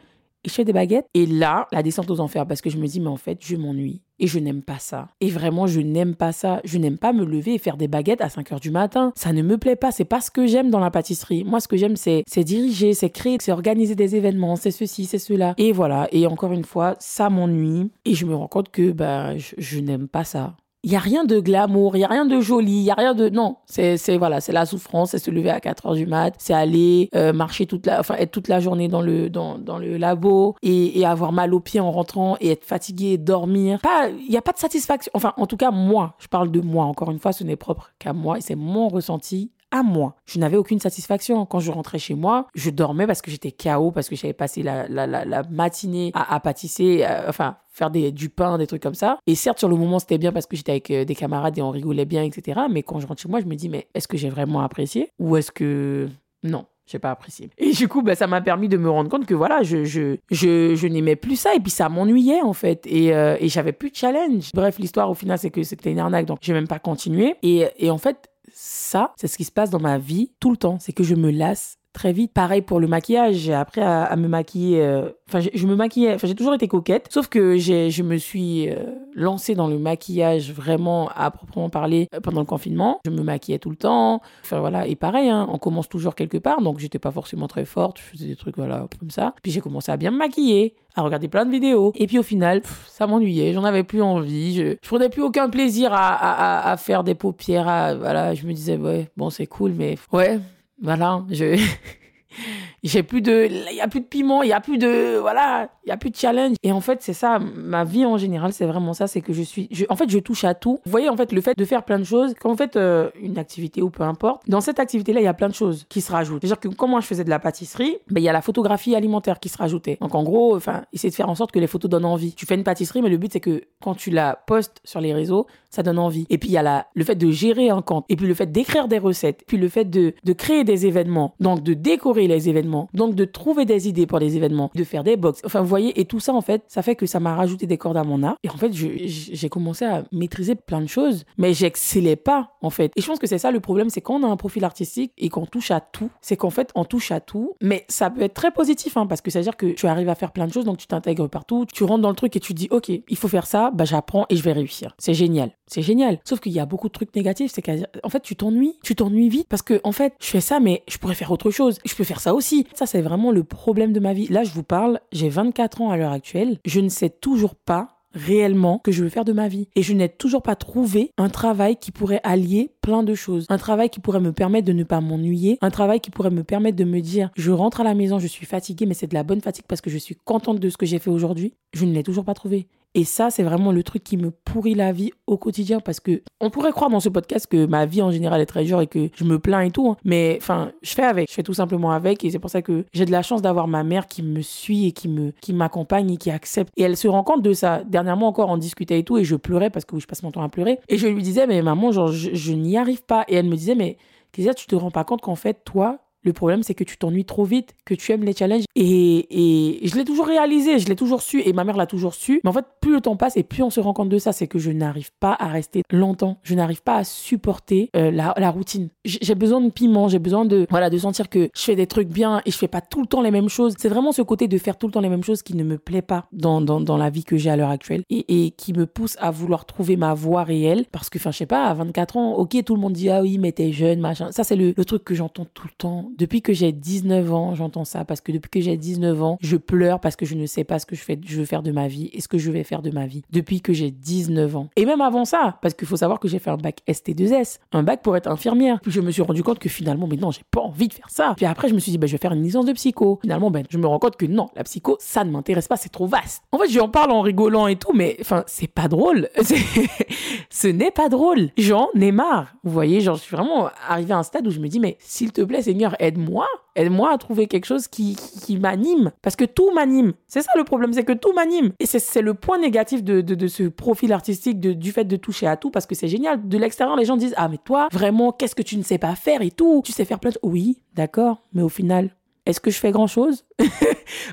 et 0.46 0.48
je 0.48 0.62
des 0.62 0.72
baguettes. 0.72 1.06
Et 1.14 1.26
là, 1.26 1.66
la 1.72 1.82
descente 1.82 2.10
aux 2.10 2.20
enfers, 2.20 2.46
parce 2.46 2.60
que 2.60 2.70
je 2.70 2.78
me 2.78 2.86
dis, 2.86 3.00
mais 3.00 3.08
en 3.08 3.16
fait, 3.16 3.38
je 3.40 3.56
m'ennuie. 3.56 4.00
Et 4.18 4.26
je 4.26 4.38
n'aime 4.38 4.62
pas 4.62 4.78
ça. 4.78 5.08
Et 5.20 5.28
vraiment, 5.28 5.66
je 5.66 5.80
n'aime 5.80 6.14
pas 6.14 6.32
ça. 6.32 6.60
Je 6.64 6.78
n'aime 6.78 6.96
pas 6.96 7.12
me 7.12 7.24
lever 7.24 7.54
et 7.54 7.58
faire 7.58 7.76
des 7.76 7.88
baguettes 7.88 8.22
à 8.22 8.30
5 8.30 8.52
heures 8.52 8.60
du 8.60 8.70
matin. 8.70 9.12
Ça 9.14 9.32
ne 9.32 9.42
me 9.42 9.58
plaît 9.58 9.76
pas. 9.76 9.92
C'est 9.92 10.06
pas 10.06 10.22
ce 10.22 10.30
que 10.30 10.46
j'aime 10.46 10.70
dans 10.70 10.80
la 10.80 10.90
pâtisserie. 10.90 11.44
Moi, 11.44 11.60
ce 11.60 11.68
que 11.68 11.76
j'aime, 11.76 11.96
c'est, 11.96 12.22
c'est 12.26 12.44
diriger, 12.44 12.94
c'est 12.94 13.10
créer, 13.10 13.36
c'est 13.40 13.52
organiser 13.52 13.94
des 13.94 14.16
événements, 14.16 14.56
c'est 14.56 14.70
ceci, 14.70 15.04
c'est 15.04 15.18
cela. 15.18 15.54
Et 15.58 15.72
voilà. 15.72 16.08
Et 16.12 16.26
encore 16.26 16.52
une 16.52 16.64
fois, 16.64 16.96
ça 16.98 17.28
m'ennuie. 17.28 17.90
Et 18.06 18.14
je 18.14 18.24
me 18.24 18.34
rends 18.34 18.48
compte 18.48 18.70
que, 18.70 18.92
bah, 18.92 19.36
je 19.36 19.80
n'aime 19.80 20.08
pas 20.08 20.24
ça 20.24 20.56
il 20.86 20.92
y 20.92 20.96
a 20.96 21.00
rien 21.00 21.24
de 21.24 21.40
glamour, 21.40 21.96
il 21.96 21.98
y 21.98 22.04
a 22.04 22.06
rien 22.06 22.26
de 22.26 22.40
joli, 22.40 22.74
il 22.74 22.84
y 22.84 22.92
a 22.92 22.94
rien 22.94 23.12
de 23.12 23.28
non, 23.28 23.56
c'est 23.66 23.96
voilà, 24.18 24.40
c'est 24.40 24.52
la 24.52 24.66
souffrance, 24.66 25.10
c'est 25.10 25.18
se 25.18 25.32
lever 25.32 25.50
à 25.50 25.58
4 25.58 25.86
heures 25.86 25.94
du 25.94 26.06
mat, 26.06 26.32
c'est 26.38 26.54
aller 26.54 27.10
euh, 27.16 27.32
marcher 27.32 27.66
toute 27.66 27.86
la 27.86 27.98
enfin 27.98 28.14
être 28.20 28.30
toute 28.30 28.46
la 28.46 28.60
journée 28.60 28.86
dans 28.86 29.02
le 29.02 29.28
dans, 29.28 29.58
dans 29.58 29.78
le 29.78 29.96
labo 29.96 30.54
et, 30.62 30.96
et 31.00 31.04
avoir 31.04 31.32
mal 31.32 31.52
aux 31.54 31.58
pieds 31.58 31.80
en 31.80 31.90
rentrant 31.90 32.36
et 32.40 32.52
être 32.52 32.64
fatigué, 32.64 33.18
dormir. 33.18 33.80
Pas 33.80 34.10
il 34.10 34.30
y 34.30 34.36
a 34.36 34.42
pas 34.42 34.52
de 34.52 34.58
satisfaction. 34.58 35.10
Enfin 35.12 35.32
en 35.36 35.48
tout 35.48 35.56
cas 35.56 35.72
moi, 35.72 36.14
je 36.20 36.28
parle 36.28 36.52
de 36.52 36.60
moi 36.60 36.84
encore 36.84 37.10
une 37.10 37.18
fois, 37.18 37.32
ce 37.32 37.42
n'est 37.42 37.56
propre 37.56 37.90
qu'à 37.98 38.12
moi 38.12 38.38
et 38.38 38.40
c'est 38.40 38.54
mon 38.54 38.86
ressenti 38.86 39.50
moi. 39.82 40.14
Je 40.24 40.38
n'avais 40.38 40.56
aucune 40.56 40.80
satisfaction. 40.80 41.46
Quand 41.46 41.60
je 41.60 41.70
rentrais 41.70 41.98
chez 41.98 42.14
moi, 42.14 42.46
je 42.54 42.70
dormais 42.70 43.06
parce 43.06 43.22
que 43.22 43.30
j'étais 43.30 43.52
KO, 43.52 43.90
parce 43.90 44.08
que 44.08 44.16
j'avais 44.16 44.32
passé 44.32 44.62
la, 44.62 45.42
matinée 45.50 46.10
à, 46.14 46.40
pâtisser, 46.40 47.04
euh, 47.04 47.28
enfin, 47.28 47.56
faire 47.76 47.90
du 47.90 48.28
pain, 48.30 48.58
des 48.58 48.66
trucs 48.66 48.82
comme 48.82 48.94
ça. 48.94 49.18
Et 49.26 49.34
certes, 49.34 49.58
sur 49.58 49.68
le 49.68 49.76
moment, 49.76 49.98
c'était 49.98 50.18
bien 50.18 50.32
parce 50.32 50.46
que 50.46 50.56
j'étais 50.56 50.72
avec 50.72 50.90
euh, 50.90 51.04
des 51.04 51.14
camarades 51.14 51.58
et 51.58 51.62
on 51.62 51.70
rigolait 51.70 52.06
bien, 52.06 52.22
etc. 52.22 52.60
Mais 52.70 52.82
quand 52.82 53.00
je 53.00 53.06
rentre 53.06 53.20
chez 53.20 53.28
moi, 53.28 53.40
je 53.40 53.46
me 53.46 53.54
dis, 53.54 53.68
mais 53.68 53.86
est-ce 53.94 54.08
que 54.08 54.16
j'ai 54.16 54.30
vraiment 54.30 54.60
apprécié 54.60 55.10
Ou 55.18 55.36
est-ce 55.36 55.52
que... 55.52 56.08
Non. 56.42 56.64
j'ai 56.86 56.98
pas 56.98 57.10
apprécié? 57.10 57.50
Et 57.58 57.72
du 57.72 57.86
coup, 57.88 58.02
bah, 58.02 58.14
ça 58.14 58.26
m'a 58.26 58.40
permis 58.40 58.68
de 58.68 58.78
me 58.78 58.88
rendre 58.88 59.10
compte 59.10 59.26
que 59.26 59.34
voilà, 59.34 59.62
je, 59.62 60.86
n'aimais 60.86 61.16
plus 61.16 61.36
ça 61.36 61.54
et 61.54 61.60
puis 61.60 61.70
ça 61.70 61.88
m'ennuyait 61.88 62.40
en 62.40 62.54
fait. 62.54 62.86
Et, 62.86 63.14
euh, 63.14 63.36
et 63.40 63.48
j'avais 63.48 63.72
plus 63.72 63.90
de 63.90 63.96
challenge. 63.96 64.50
Bref, 64.54 64.78
l'histoire 64.78 65.10
au 65.10 65.14
final, 65.14 65.38
c'est 65.38 65.50
que 65.50 65.62
c'était 65.62 65.90
une 65.90 65.98
arnaque, 65.98 66.26
donc 66.26 66.38
j'ai 66.40 66.54
même 66.54 66.68
pas 66.68 66.78
continué. 66.78 67.36
Et 67.42 67.90
en 67.90 67.98
fait, 67.98 68.30
ça, 68.52 69.12
c'est 69.16 69.28
ce 69.28 69.36
qui 69.36 69.44
se 69.44 69.52
passe 69.52 69.70
dans 69.70 69.80
ma 69.80 69.98
vie 69.98 70.32
tout 70.40 70.50
le 70.50 70.56
temps. 70.56 70.78
C'est 70.80 70.92
que 70.92 71.04
je 71.04 71.14
me 71.14 71.30
lasse 71.30 71.78
très 71.96 72.12
vite. 72.12 72.32
Pareil 72.32 72.60
pour 72.60 72.78
le 72.78 72.86
maquillage, 72.86 73.36
j'ai 73.36 73.54
appris 73.54 73.80
à, 73.80 74.14
me 74.16 74.28
maquiller. 74.28 74.82
euh, 74.82 75.08
Enfin, 75.28 75.40
je, 75.40 75.66
me 75.66 75.74
maquillais. 75.74 76.14
Enfin, 76.14 76.28
j'ai 76.28 76.36
toujours 76.36 76.54
été 76.54 76.68
coquette. 76.68 77.08
Sauf 77.10 77.26
que 77.26 77.56
je 77.56 78.02
me 78.02 78.16
suis 78.16 78.68
euh, 78.68 78.76
lancée 79.14 79.56
dans 79.56 79.66
le 79.66 79.76
maquillage 79.76 80.52
vraiment 80.52 81.08
à 81.16 81.32
proprement 81.32 81.68
parler 81.68 82.06
euh, 82.14 82.20
pendant 82.20 82.40
le 82.40 82.46
confinement. 82.46 83.00
Je 83.04 83.10
me 83.10 83.22
maquillais 83.22 83.58
tout 83.58 83.70
le 83.70 83.76
temps. 83.76 84.20
Enfin 84.44 84.60
voilà. 84.60 84.86
Et 84.86 84.94
pareil, 84.94 85.28
hein, 85.28 85.48
on 85.50 85.58
commence 85.58 85.88
toujours 85.88 86.14
quelque 86.14 86.38
part. 86.38 86.62
Donc 86.62 86.78
j'étais 86.78 87.00
pas 87.00 87.10
forcément 87.10 87.48
très 87.48 87.64
forte. 87.64 87.98
Je 87.98 88.02
faisais 88.02 88.26
des 88.28 88.36
trucs 88.36 88.56
voilà 88.56 88.86
comme 89.00 89.10
ça. 89.10 89.34
Puis 89.42 89.50
j'ai 89.50 89.60
commencé 89.60 89.90
à 89.90 89.96
bien 89.96 90.12
me 90.12 90.18
maquiller, 90.18 90.74
à 90.94 91.02
regarder 91.02 91.26
plein 91.26 91.44
de 91.44 91.50
vidéos. 91.50 91.92
Et 91.96 92.06
puis 92.06 92.20
au 92.20 92.22
final, 92.22 92.62
ça 92.86 93.08
m'ennuyait. 93.08 93.52
J'en 93.52 93.64
avais 93.64 93.82
plus 93.82 94.02
envie. 94.02 94.54
Je, 94.54 94.76
je 94.80 94.88
prenais 94.88 95.08
plus 95.08 95.22
aucun 95.22 95.48
plaisir 95.48 95.90
à, 95.92 96.76
faire 96.78 97.02
des 97.02 97.16
paupières. 97.16 97.96
Voilà. 97.98 98.34
Je 98.34 98.46
me 98.46 98.52
disais 98.52 98.76
ouais, 98.76 99.08
bon 99.16 99.30
c'est 99.30 99.46
cool, 99.46 99.72
mais 99.72 99.96
ouais. 100.12 100.38
Voilà, 100.80 101.24
je 101.30 101.56
j'ai 102.82 103.02
plus 103.02 103.22
de 103.22 103.48
il 103.70 103.76
y 103.76 103.80
a 103.80 103.88
plus 103.88 104.00
de 104.00 104.06
piment, 104.06 104.42
il 104.42 104.48
y 104.48 104.52
a 104.52 104.60
plus 104.60 104.78
de 104.78 105.18
voilà, 105.18 105.68
il 105.84 105.88
y 105.88 105.92
a 105.92 105.96
plus 105.96 106.10
de 106.10 106.16
challenge 106.16 106.56
et 106.62 106.72
en 106.72 106.80
fait, 106.80 107.02
c'est 107.02 107.12
ça 107.12 107.38
ma 107.38 107.84
vie 107.84 108.04
en 108.04 108.16
général, 108.16 108.52
c'est 108.52 108.66
vraiment 108.66 108.92
ça, 108.92 109.06
c'est 109.06 109.20
que 109.20 109.32
je 109.32 109.42
suis 109.42 109.68
en 109.88 109.96
fait, 109.96 110.08
je 110.08 110.18
touche 110.18 110.44
à 110.44 110.54
tout. 110.54 110.80
Vous 110.84 110.90
voyez 110.90 111.08
en 111.08 111.16
fait 111.16 111.32
le 111.32 111.40
fait 111.40 111.56
de 111.56 111.64
faire 111.64 111.84
plein 111.84 111.98
de 111.98 112.04
choses, 112.04 112.34
quand 112.40 112.50
vous 112.50 112.56
faites 112.56 112.76
euh, 112.76 113.10
une 113.20 113.38
activité 113.38 113.82
ou 113.82 113.90
peu 113.90 114.02
importe, 114.02 114.48
dans 114.48 114.60
cette 114.60 114.78
activité-là, 114.78 115.20
il 115.20 115.24
y 115.24 115.28
a 115.28 115.34
plein 115.34 115.48
de 115.48 115.54
choses 115.54 115.86
qui 115.88 116.00
se 116.00 116.12
rajoutent. 116.12 116.42
C'est-à-dire 116.42 116.60
que 116.60 116.68
quand 116.68 116.88
moi 116.88 117.00
je 117.00 117.06
faisais 117.06 117.24
de 117.24 117.30
la 117.30 117.38
pâtisserie, 117.38 117.98
ben 118.10 118.20
il 118.20 118.24
y 118.24 118.28
a 118.28 118.32
la 118.32 118.42
photographie 118.42 118.94
alimentaire 118.94 119.40
qui 119.40 119.48
se 119.48 119.58
rajoutait. 119.58 119.98
Donc 120.00 120.14
en 120.14 120.22
gros, 120.22 120.56
enfin, 120.56 120.82
essayer 120.92 121.10
de 121.10 121.14
faire 121.14 121.28
en 121.28 121.34
sorte 121.34 121.52
que 121.52 121.58
les 121.58 121.66
photos 121.66 121.90
donnent 121.90 122.04
envie. 122.04 122.34
Tu 122.34 122.46
fais 122.46 122.54
une 122.54 122.64
pâtisserie 122.64 123.02
mais 123.02 123.08
le 123.08 123.16
but 123.16 123.32
c'est 123.32 123.40
que 123.40 123.62
quand 123.80 123.94
tu 123.94 124.10
la 124.10 124.36
postes 124.46 124.80
sur 124.84 125.00
les 125.00 125.12
réseaux, 125.12 125.46
ça 125.70 125.82
donne 125.82 125.98
envie. 125.98 126.26
Et 126.30 126.38
puis 126.38 126.48
il 126.48 126.52
y 126.52 126.58
a 126.58 126.62
la, 126.62 126.86
le 126.94 127.04
fait 127.04 127.14
de 127.14 127.30
gérer 127.30 127.70
un 127.70 127.82
compte, 127.82 128.04
et 128.08 128.16
puis 128.16 128.26
le 128.26 128.34
fait 128.34 128.50
d'écrire 128.50 128.88
des 128.88 128.98
recettes, 128.98 129.44
puis 129.46 129.58
le 129.58 129.68
fait 129.68 129.84
de, 129.84 130.14
de 130.24 130.32
créer 130.32 130.64
des 130.64 130.86
événements, 130.86 131.34
donc 131.40 131.62
de 131.62 131.74
décorer 131.74 132.15
les 132.20 132.48
événements, 132.48 132.88
donc 132.94 133.14
de 133.14 133.24
trouver 133.24 133.64
des 133.64 133.88
idées 133.88 134.06
pour 134.06 134.18
les 134.18 134.36
événements, 134.36 134.70
de 134.74 134.84
faire 134.84 135.04
des 135.04 135.16
box. 135.16 135.40
Enfin, 135.44 135.60
vous 135.60 135.68
voyez, 135.68 135.98
et 136.00 136.04
tout 136.04 136.20
ça 136.20 136.32
en 136.32 136.40
fait, 136.40 136.62
ça 136.68 136.82
fait 136.82 136.96
que 136.96 137.06
ça 137.06 137.20
m'a 137.20 137.34
rajouté 137.34 137.66
des 137.66 137.78
cordes 137.78 137.96
à 137.96 138.04
mon 138.04 138.22
art. 138.22 138.36
Et 138.42 138.50
en 138.50 138.56
fait, 138.56 138.72
j'ai 138.72 139.48
commencé 139.48 139.84
à 139.84 140.04
maîtriser 140.12 140.54
plein 140.54 140.80
de 140.80 140.86
choses, 140.86 141.24
mais 141.38 141.54
j'excellais 141.54 142.16
pas 142.16 142.56
en 142.62 142.70
fait. 142.70 142.92
Et 142.96 143.00
je 143.00 143.06
pense 143.06 143.18
que 143.18 143.26
c'est 143.26 143.38
ça 143.38 143.50
le 143.50 143.60
problème, 143.60 143.90
c'est 143.90 144.00
quand 144.00 144.14
on 144.14 144.24
a 144.24 144.28
un 144.28 144.36
profil 144.36 144.64
artistique 144.64 145.12
et 145.18 145.28
qu'on 145.28 145.46
touche 145.46 145.70
à 145.70 145.80
tout, 145.80 146.10
c'est 146.20 146.36
qu'en 146.36 146.50
fait, 146.50 146.70
on 146.74 146.84
touche 146.84 147.10
à 147.10 147.20
tout, 147.20 147.54
mais 147.60 147.84
ça 147.88 148.10
peut 148.10 148.22
être 148.22 148.34
très 148.34 148.50
positif, 148.50 148.96
hein, 148.96 149.06
parce 149.06 149.20
que 149.20 149.30
c'est-à-dire 149.30 149.56
que 149.56 149.66
tu 149.66 149.86
arrives 149.86 150.08
à 150.08 150.14
faire 150.14 150.32
plein 150.32 150.46
de 150.46 150.52
choses, 150.52 150.64
donc 150.64 150.78
tu 150.78 150.86
t'intègres 150.86 151.28
partout, 151.28 151.66
tu 151.72 151.84
rentres 151.84 152.02
dans 152.02 152.10
le 152.10 152.16
truc 152.16 152.34
et 152.36 152.40
tu 152.40 152.54
dis, 152.54 152.68
ok, 152.70 152.88
il 152.88 153.16
faut 153.16 153.28
faire 153.28 153.46
ça, 153.46 153.70
bah 153.72 153.84
j'apprends 153.84 154.26
et 154.30 154.36
je 154.36 154.42
vais 154.42 154.52
réussir. 154.52 154.94
C'est 154.98 155.14
génial. 155.14 155.50
C'est 155.66 155.82
génial. 155.82 156.20
Sauf 156.24 156.40
qu'il 156.40 156.52
y 156.52 156.60
a 156.60 156.66
beaucoup 156.66 156.88
de 156.88 156.92
trucs 156.92 157.14
négatifs, 157.16 157.50
c'est 157.52 157.62
qu'en 157.62 158.08
fait, 158.08 158.20
tu 158.20 158.36
t'ennuies. 158.36 158.78
Tu 158.84 158.94
t'ennuies 158.94 159.28
vite 159.28 159.48
parce 159.48 159.62
que, 159.62 159.80
en 159.82 159.92
fait, 159.92 160.14
je 160.20 160.26
fais 160.26 160.40
ça, 160.40 160.60
mais 160.60 160.82
je 160.88 160.98
pourrais 160.98 161.14
faire 161.14 161.32
autre 161.32 161.50
chose. 161.50 161.78
Faire 162.06 162.20
ça 162.20 162.34
aussi. 162.34 162.66
Ça, 162.74 162.86
c'est 162.86 163.02
vraiment 163.02 163.30
le 163.30 163.44
problème 163.44 163.92
de 163.92 164.00
ma 164.00 164.12
vie. 164.12 164.26
Là, 164.28 164.44
je 164.44 164.52
vous 164.52 164.62
parle, 164.62 165.00
j'ai 165.12 165.28
24 165.28 165.82
ans 165.82 165.90
à 165.90 165.96
l'heure 165.96 166.12
actuelle. 166.12 166.58
Je 166.64 166.80
ne 166.80 166.88
sais 166.88 167.10
toujours 167.10 167.54
pas 167.54 167.96
réellement 168.16 168.78
que 168.78 168.90
je 168.90 169.04
veux 169.04 169.10
faire 169.10 169.24
de 169.24 169.32
ma 169.32 169.46
vie. 169.46 169.68
Et 169.76 169.82
je 169.82 169.92
n'ai 169.92 170.08
toujours 170.08 170.42
pas 170.42 170.56
trouvé 170.56 171.12
un 171.18 171.28
travail 171.28 171.76
qui 171.76 171.92
pourrait 171.92 172.20
allier 172.24 172.72
plein 172.80 173.02
de 173.02 173.14
choses. 173.14 173.46
Un 173.48 173.58
travail 173.58 173.90
qui 173.90 174.00
pourrait 174.00 174.20
me 174.20 174.32
permettre 174.32 174.66
de 174.66 174.72
ne 174.72 174.84
pas 174.84 175.00
m'ennuyer. 175.00 175.58
Un 175.60 175.70
travail 175.70 176.00
qui 176.00 176.10
pourrait 176.10 176.30
me 176.30 176.42
permettre 176.42 176.76
de 176.76 176.84
me 176.84 177.00
dire, 177.00 177.30
je 177.36 177.50
rentre 177.50 177.80
à 177.80 177.84
la 177.84 177.94
maison, 177.94 178.18
je 178.18 178.26
suis 178.26 178.46
fatiguée, 178.46 178.86
mais 178.86 178.94
c'est 178.94 179.06
de 179.06 179.14
la 179.14 179.22
bonne 179.22 179.42
fatigue 179.42 179.66
parce 179.68 179.80
que 179.80 179.90
je 179.90 179.98
suis 179.98 180.16
contente 180.16 180.58
de 180.58 180.70
ce 180.70 180.76
que 180.76 180.86
j'ai 180.86 180.98
fait 180.98 181.10
aujourd'hui. 181.10 181.54
Je 181.74 181.84
ne 181.84 181.92
l'ai 181.92 182.02
toujours 182.02 182.24
pas 182.24 182.34
trouvé. 182.34 182.68
Et 182.98 183.04
ça, 183.04 183.28
c'est 183.28 183.42
vraiment 183.42 183.72
le 183.72 183.82
truc 183.82 184.02
qui 184.02 184.16
me 184.16 184.30
pourrit 184.30 184.74
la 184.74 184.90
vie 184.90 185.12
au 185.26 185.36
quotidien 185.36 185.80
parce 185.80 186.00
que 186.00 186.22
on 186.40 186.48
pourrait 186.48 186.72
croire 186.72 186.88
dans 186.88 186.98
ce 186.98 187.10
podcast 187.10 187.46
que 187.46 187.66
ma 187.66 187.84
vie 187.84 188.00
en 188.00 188.10
général 188.10 188.40
est 188.40 188.46
très 188.46 188.64
dure 188.64 188.80
et 188.80 188.86
que 188.86 189.10
je 189.14 189.24
me 189.24 189.38
plains 189.38 189.60
et 189.60 189.70
tout. 189.70 189.90
hein. 189.90 189.96
Mais 190.02 190.38
enfin, 190.40 190.72
je 190.80 190.94
fais 190.94 191.02
avec. 191.02 191.28
Je 191.28 191.34
fais 191.34 191.42
tout 191.42 191.52
simplement 191.52 191.92
avec. 191.92 192.24
Et 192.24 192.30
c'est 192.30 192.38
pour 192.38 192.48
ça 192.48 192.62
que 192.62 192.86
j'ai 192.94 193.04
de 193.04 193.12
la 193.12 193.20
chance 193.20 193.42
d'avoir 193.42 193.68
ma 193.68 193.84
mère 193.84 194.06
qui 194.06 194.22
me 194.22 194.40
suit 194.40 194.86
et 194.86 194.92
qui 194.92 195.08
me, 195.08 195.32
qui 195.42 195.52
m'accompagne 195.52 196.10
et 196.10 196.16
qui 196.16 196.30
accepte. 196.30 196.72
Et 196.78 196.84
elle 196.84 196.96
se 196.96 197.06
rend 197.06 197.22
compte 197.22 197.42
de 197.42 197.52
ça. 197.52 197.82
Dernièrement 197.84 198.28
encore, 198.28 198.48
on 198.48 198.56
discutait 198.56 198.98
et 198.98 199.04
tout. 199.04 199.18
Et 199.18 199.24
je 199.24 199.36
pleurais 199.36 199.68
parce 199.68 199.84
que 199.84 199.98
je 199.98 200.06
passe 200.06 200.22
mon 200.22 200.30
temps 200.30 200.42
à 200.42 200.48
pleurer. 200.48 200.78
Et 200.88 200.96
je 200.96 201.06
lui 201.06 201.22
disais, 201.22 201.46
mais 201.46 201.60
maman, 201.60 201.92
genre, 201.92 202.08
je, 202.08 202.30
je 202.32 202.52
n'y 202.54 202.78
arrive 202.78 203.04
pas. 203.04 203.26
Et 203.28 203.34
elle 203.34 203.46
me 203.46 203.56
disait, 203.56 203.74
mais 203.74 203.98
Kézia, 204.32 204.54
tu 204.54 204.66
te 204.66 204.74
rends 204.74 204.90
pas 204.90 205.04
compte 205.04 205.20
qu'en 205.20 205.34
fait, 205.36 205.64
toi, 205.66 205.98
le 206.26 206.32
problème, 206.32 206.62
c'est 206.62 206.74
que 206.74 206.84
tu 206.84 206.96
t'ennuies 206.98 207.24
trop 207.24 207.44
vite, 207.44 207.74
que 207.84 207.94
tu 207.94 208.12
aimes 208.12 208.24
les 208.24 208.34
challenges. 208.34 208.64
Et, 208.74 209.80
et 209.80 209.86
je 209.86 209.96
l'ai 209.96 210.04
toujours 210.04 210.26
réalisé, 210.26 210.78
je 210.78 210.88
l'ai 210.88 210.96
toujours 210.96 211.22
su, 211.22 211.40
et 211.44 211.52
ma 211.52 211.64
mère 211.64 211.76
l'a 211.76 211.86
toujours 211.86 212.14
su. 212.14 212.40
Mais 212.44 212.50
en 212.50 212.52
fait, 212.52 212.66
plus 212.80 212.92
le 212.92 213.00
temps 213.00 213.16
passe 213.16 213.36
et 213.36 213.42
plus 213.42 213.62
on 213.62 213.70
se 213.70 213.80
rend 213.80 213.92
compte 213.92 214.08
de 214.08 214.18
ça, 214.18 214.32
c'est 214.32 214.46
que 214.46 214.58
je 214.58 214.70
n'arrive 214.70 215.10
pas 215.20 215.36
à 215.38 215.46
rester 215.48 215.82
longtemps. 215.90 216.38
Je 216.42 216.54
n'arrive 216.54 216.82
pas 216.82 216.96
à 216.96 217.04
supporter 217.04 217.90
euh, 217.96 218.10
la, 218.10 218.34
la 218.36 218.50
routine. 218.50 218.88
J'ai 219.04 219.34
besoin 219.34 219.60
de 219.60 219.70
piment, 219.70 220.08
j'ai 220.08 220.18
besoin 220.18 220.44
de, 220.44 220.66
voilà, 220.70 220.90
de 220.90 220.98
sentir 220.98 221.28
que 221.28 221.48
je 221.54 221.62
fais 221.62 221.76
des 221.76 221.86
trucs 221.86 222.08
bien 222.08 222.42
et 222.44 222.50
je 222.50 222.58
fais 222.58 222.68
pas 222.68 222.80
tout 222.80 223.00
le 223.00 223.06
temps 223.06 223.22
les 223.22 223.30
mêmes 223.30 223.48
choses. 223.48 223.74
C'est 223.78 223.88
vraiment 223.88 224.12
ce 224.12 224.22
côté 224.22 224.48
de 224.48 224.58
faire 224.58 224.76
tout 224.76 224.86
le 224.86 224.92
temps 224.92 225.00
les 225.00 225.08
mêmes 225.08 225.24
choses 225.24 225.42
qui 225.42 225.54
ne 225.54 225.64
me 225.64 225.78
plaît 225.78 226.02
pas 226.02 226.26
dans, 226.32 226.60
dans, 226.60 226.80
dans 226.80 226.96
la 226.96 227.10
vie 227.10 227.24
que 227.24 227.36
j'ai 227.36 227.50
à 227.50 227.56
l'heure 227.56 227.70
actuelle 227.70 228.02
et, 228.10 228.46
et 228.46 228.50
qui 228.50 228.72
me 228.72 228.86
pousse 228.86 229.16
à 229.20 229.30
vouloir 229.30 229.64
trouver 229.64 229.96
ma 229.96 230.14
voie 230.14 230.42
réelle. 230.44 230.86
Parce 230.90 231.08
que, 231.08 231.18
enfin, 231.18 231.30
je 231.30 231.38
sais 231.38 231.46
pas, 231.46 231.66
à 231.66 231.74
24 231.74 232.16
ans, 232.16 232.34
ok, 232.34 232.56
tout 232.64 232.74
le 232.74 232.80
monde 232.80 232.92
dit, 232.92 233.10
ah 233.10 233.22
oui, 233.22 233.38
mais 233.38 233.52
t'es 233.52 233.72
jeune, 233.72 234.00
machin. 234.00 234.32
Ça, 234.32 234.44
c'est 234.44 234.56
le, 234.56 234.74
le 234.76 234.84
truc 234.84 235.04
que 235.04 235.14
j'entends 235.14 235.46
tout 235.54 235.66
le 235.66 235.74
temps. 235.76 236.10
Depuis 236.16 236.42
que 236.42 236.52
j'ai 236.52 236.72
19 236.72 237.32
ans, 237.32 237.54
j'entends 237.54 237.84
ça. 237.84 238.04
Parce 238.04 238.20
que 238.20 238.32
depuis 238.32 238.48
que 238.48 238.60
j'ai 238.60 238.76
19 238.76 239.22
ans, 239.22 239.38
je 239.40 239.56
pleure 239.56 240.00
parce 240.00 240.16
que 240.16 240.24
je 240.24 240.34
ne 240.34 240.46
sais 240.46 240.64
pas 240.64 240.78
ce 240.78 240.86
que 240.86 240.96
je, 240.96 241.02
fais, 241.02 241.18
je 241.24 241.38
veux 241.38 241.44
faire 241.44 241.62
de 241.62 241.72
ma 241.72 241.88
vie 241.88 242.10
et 242.12 242.20
ce 242.20 242.28
que 242.28 242.38
je 242.38 242.50
vais 242.50 242.64
faire 242.64 242.82
de 242.82 242.90
ma 242.90 243.06
vie. 243.06 243.22
Depuis 243.30 243.60
que 243.60 243.72
j'ai 243.72 243.90
19 243.90 244.56
ans. 244.56 244.68
Et 244.76 244.86
même 244.86 245.00
avant 245.00 245.24
ça, 245.24 245.58
parce 245.62 245.74
qu'il 245.74 245.86
faut 245.86 245.96
savoir 245.96 246.18
que 246.18 246.28
j'ai 246.28 246.38
fait 246.38 246.50
un 246.50 246.56
bac 246.56 246.80
ST2S, 246.88 247.58
un 247.72 247.82
bac 247.82 248.02
pour 248.02 248.16
être 248.16 248.28
infirmière. 248.28 248.80
Puis 248.80 248.92
je 248.92 249.00
me 249.00 249.10
suis 249.10 249.22
rendu 249.22 249.42
compte 249.42 249.58
que 249.58 249.68
finalement, 249.68 250.06
mais 250.06 250.16
non, 250.16 250.30
j'ai 250.30 250.42
pas 250.50 250.60
envie 250.60 250.88
de 250.88 250.94
faire 250.94 251.10
ça. 251.10 251.34
Puis 251.36 251.46
après, 251.46 251.68
je 251.68 251.74
me 251.74 251.78
suis 251.78 251.92
dit, 251.92 251.98
ben, 251.98 252.06
je 252.06 252.12
vais 252.12 252.18
faire 252.18 252.32
une 252.32 252.42
licence 252.42 252.64
de 252.64 252.72
psycho. 252.72 253.18
Finalement, 253.22 253.50
ben, 253.50 253.64
je 253.68 253.78
me 253.78 253.86
rends 253.86 253.98
compte 253.98 254.16
que 254.16 254.26
non, 254.26 254.48
la 254.56 254.64
psycho, 254.64 254.96
ça 255.00 255.24
ne 255.24 255.30
m'intéresse 255.30 255.68
pas, 255.68 255.76
c'est 255.76 255.90
trop 255.90 256.06
vaste. 256.06 256.42
En 256.52 256.58
fait, 256.58 256.68
j'en 256.68 256.88
parle 256.88 257.10
en 257.10 257.20
rigolant 257.20 257.66
et 257.66 257.76
tout, 257.76 257.92
mais 257.94 258.16
enfin, 258.20 258.44
c'est 258.46 258.66
pas 258.72 258.88
drôle. 258.88 259.28
Ce 260.50 260.68
n'est 260.68 260.90
pas 260.90 261.08
drôle. 261.08 261.50
J'en 261.58 261.88
ai 262.00 262.12
marre. 262.12 262.54
Vous 262.64 262.72
voyez, 262.72 263.00
genre, 263.00 263.16
je 263.16 263.22
suis 263.22 263.36
vraiment 263.36 263.68
arrivé 263.88 264.12
à 264.12 264.18
un 264.18 264.22
stade 264.22 264.46
où 264.46 264.50
je 264.50 264.60
me 264.60 264.68
dis, 264.68 264.80
mais 264.80 264.96
s'il 265.00 265.32
te 265.32 265.42
plaît, 265.42 265.62
Seigneur, 265.62 265.94
aide-moi. 266.06 266.46
Aide-moi 266.74 267.10
à 267.12 267.18
trouver 267.18 267.46
quelque 267.46 267.64
chose 267.64 267.88
qui, 267.88 268.16
qui, 268.42 268.58
m'anime. 268.58 269.12
Parce 269.22 269.36
que 269.36 269.44
tout 269.44 269.70
m'anime. 269.72 270.12
C'est 270.26 270.42
ça 270.42 270.50
le 270.56 270.64
problème, 270.64 270.92
c'est 270.92 271.04
que 271.04 271.12
tout 271.12 271.32
m'anime. 271.32 271.72
Et 271.80 271.86
c'est- 271.86 272.20
le 272.20 272.34
point 272.34 272.58
négatif 272.58 273.02
de, 273.04 273.20
de, 273.20 273.34
de 273.34 273.46
ce 273.46 273.64
profil 273.64 274.12
artistique, 274.12 274.58
de- 274.60 274.72
du 274.72 274.92
fait 274.92 275.04
de 275.04 275.16
toucher 275.16 275.46
à 275.46 275.56
tout, 275.56 275.70
parce 275.70 275.86
que 275.86 275.94
c'est 275.94 276.08
génial. 276.08 276.46
De 276.48 276.58
l'extérieur, 276.58 276.96
les 276.96 277.04
gens 277.04 277.16
disent, 277.16 277.34
ah, 277.36 277.48
mais 277.48 277.58
toi, 277.62 277.88
vraiment, 277.92 278.32
qu'est-ce 278.32 278.54
que 278.54 278.62
tu 278.62 278.76
ne 278.78 278.82
sais 278.82 278.98
pas 278.98 279.14
faire 279.14 279.42
et 279.42 279.50
tout? 279.50 279.82
Tu 279.84 279.92
sais 279.92 280.04
faire 280.04 280.18
plein 280.20 280.30
de. 280.30 280.38
Oui, 280.42 280.78
d'accord, 280.94 281.42
mais 281.52 281.62
au 281.62 281.68
final, 281.68 282.15
est-ce 282.46 282.60
que 282.60 282.70
je 282.70 282.78
fais 282.78 282.92
grand 282.92 283.06
chose 283.06 283.44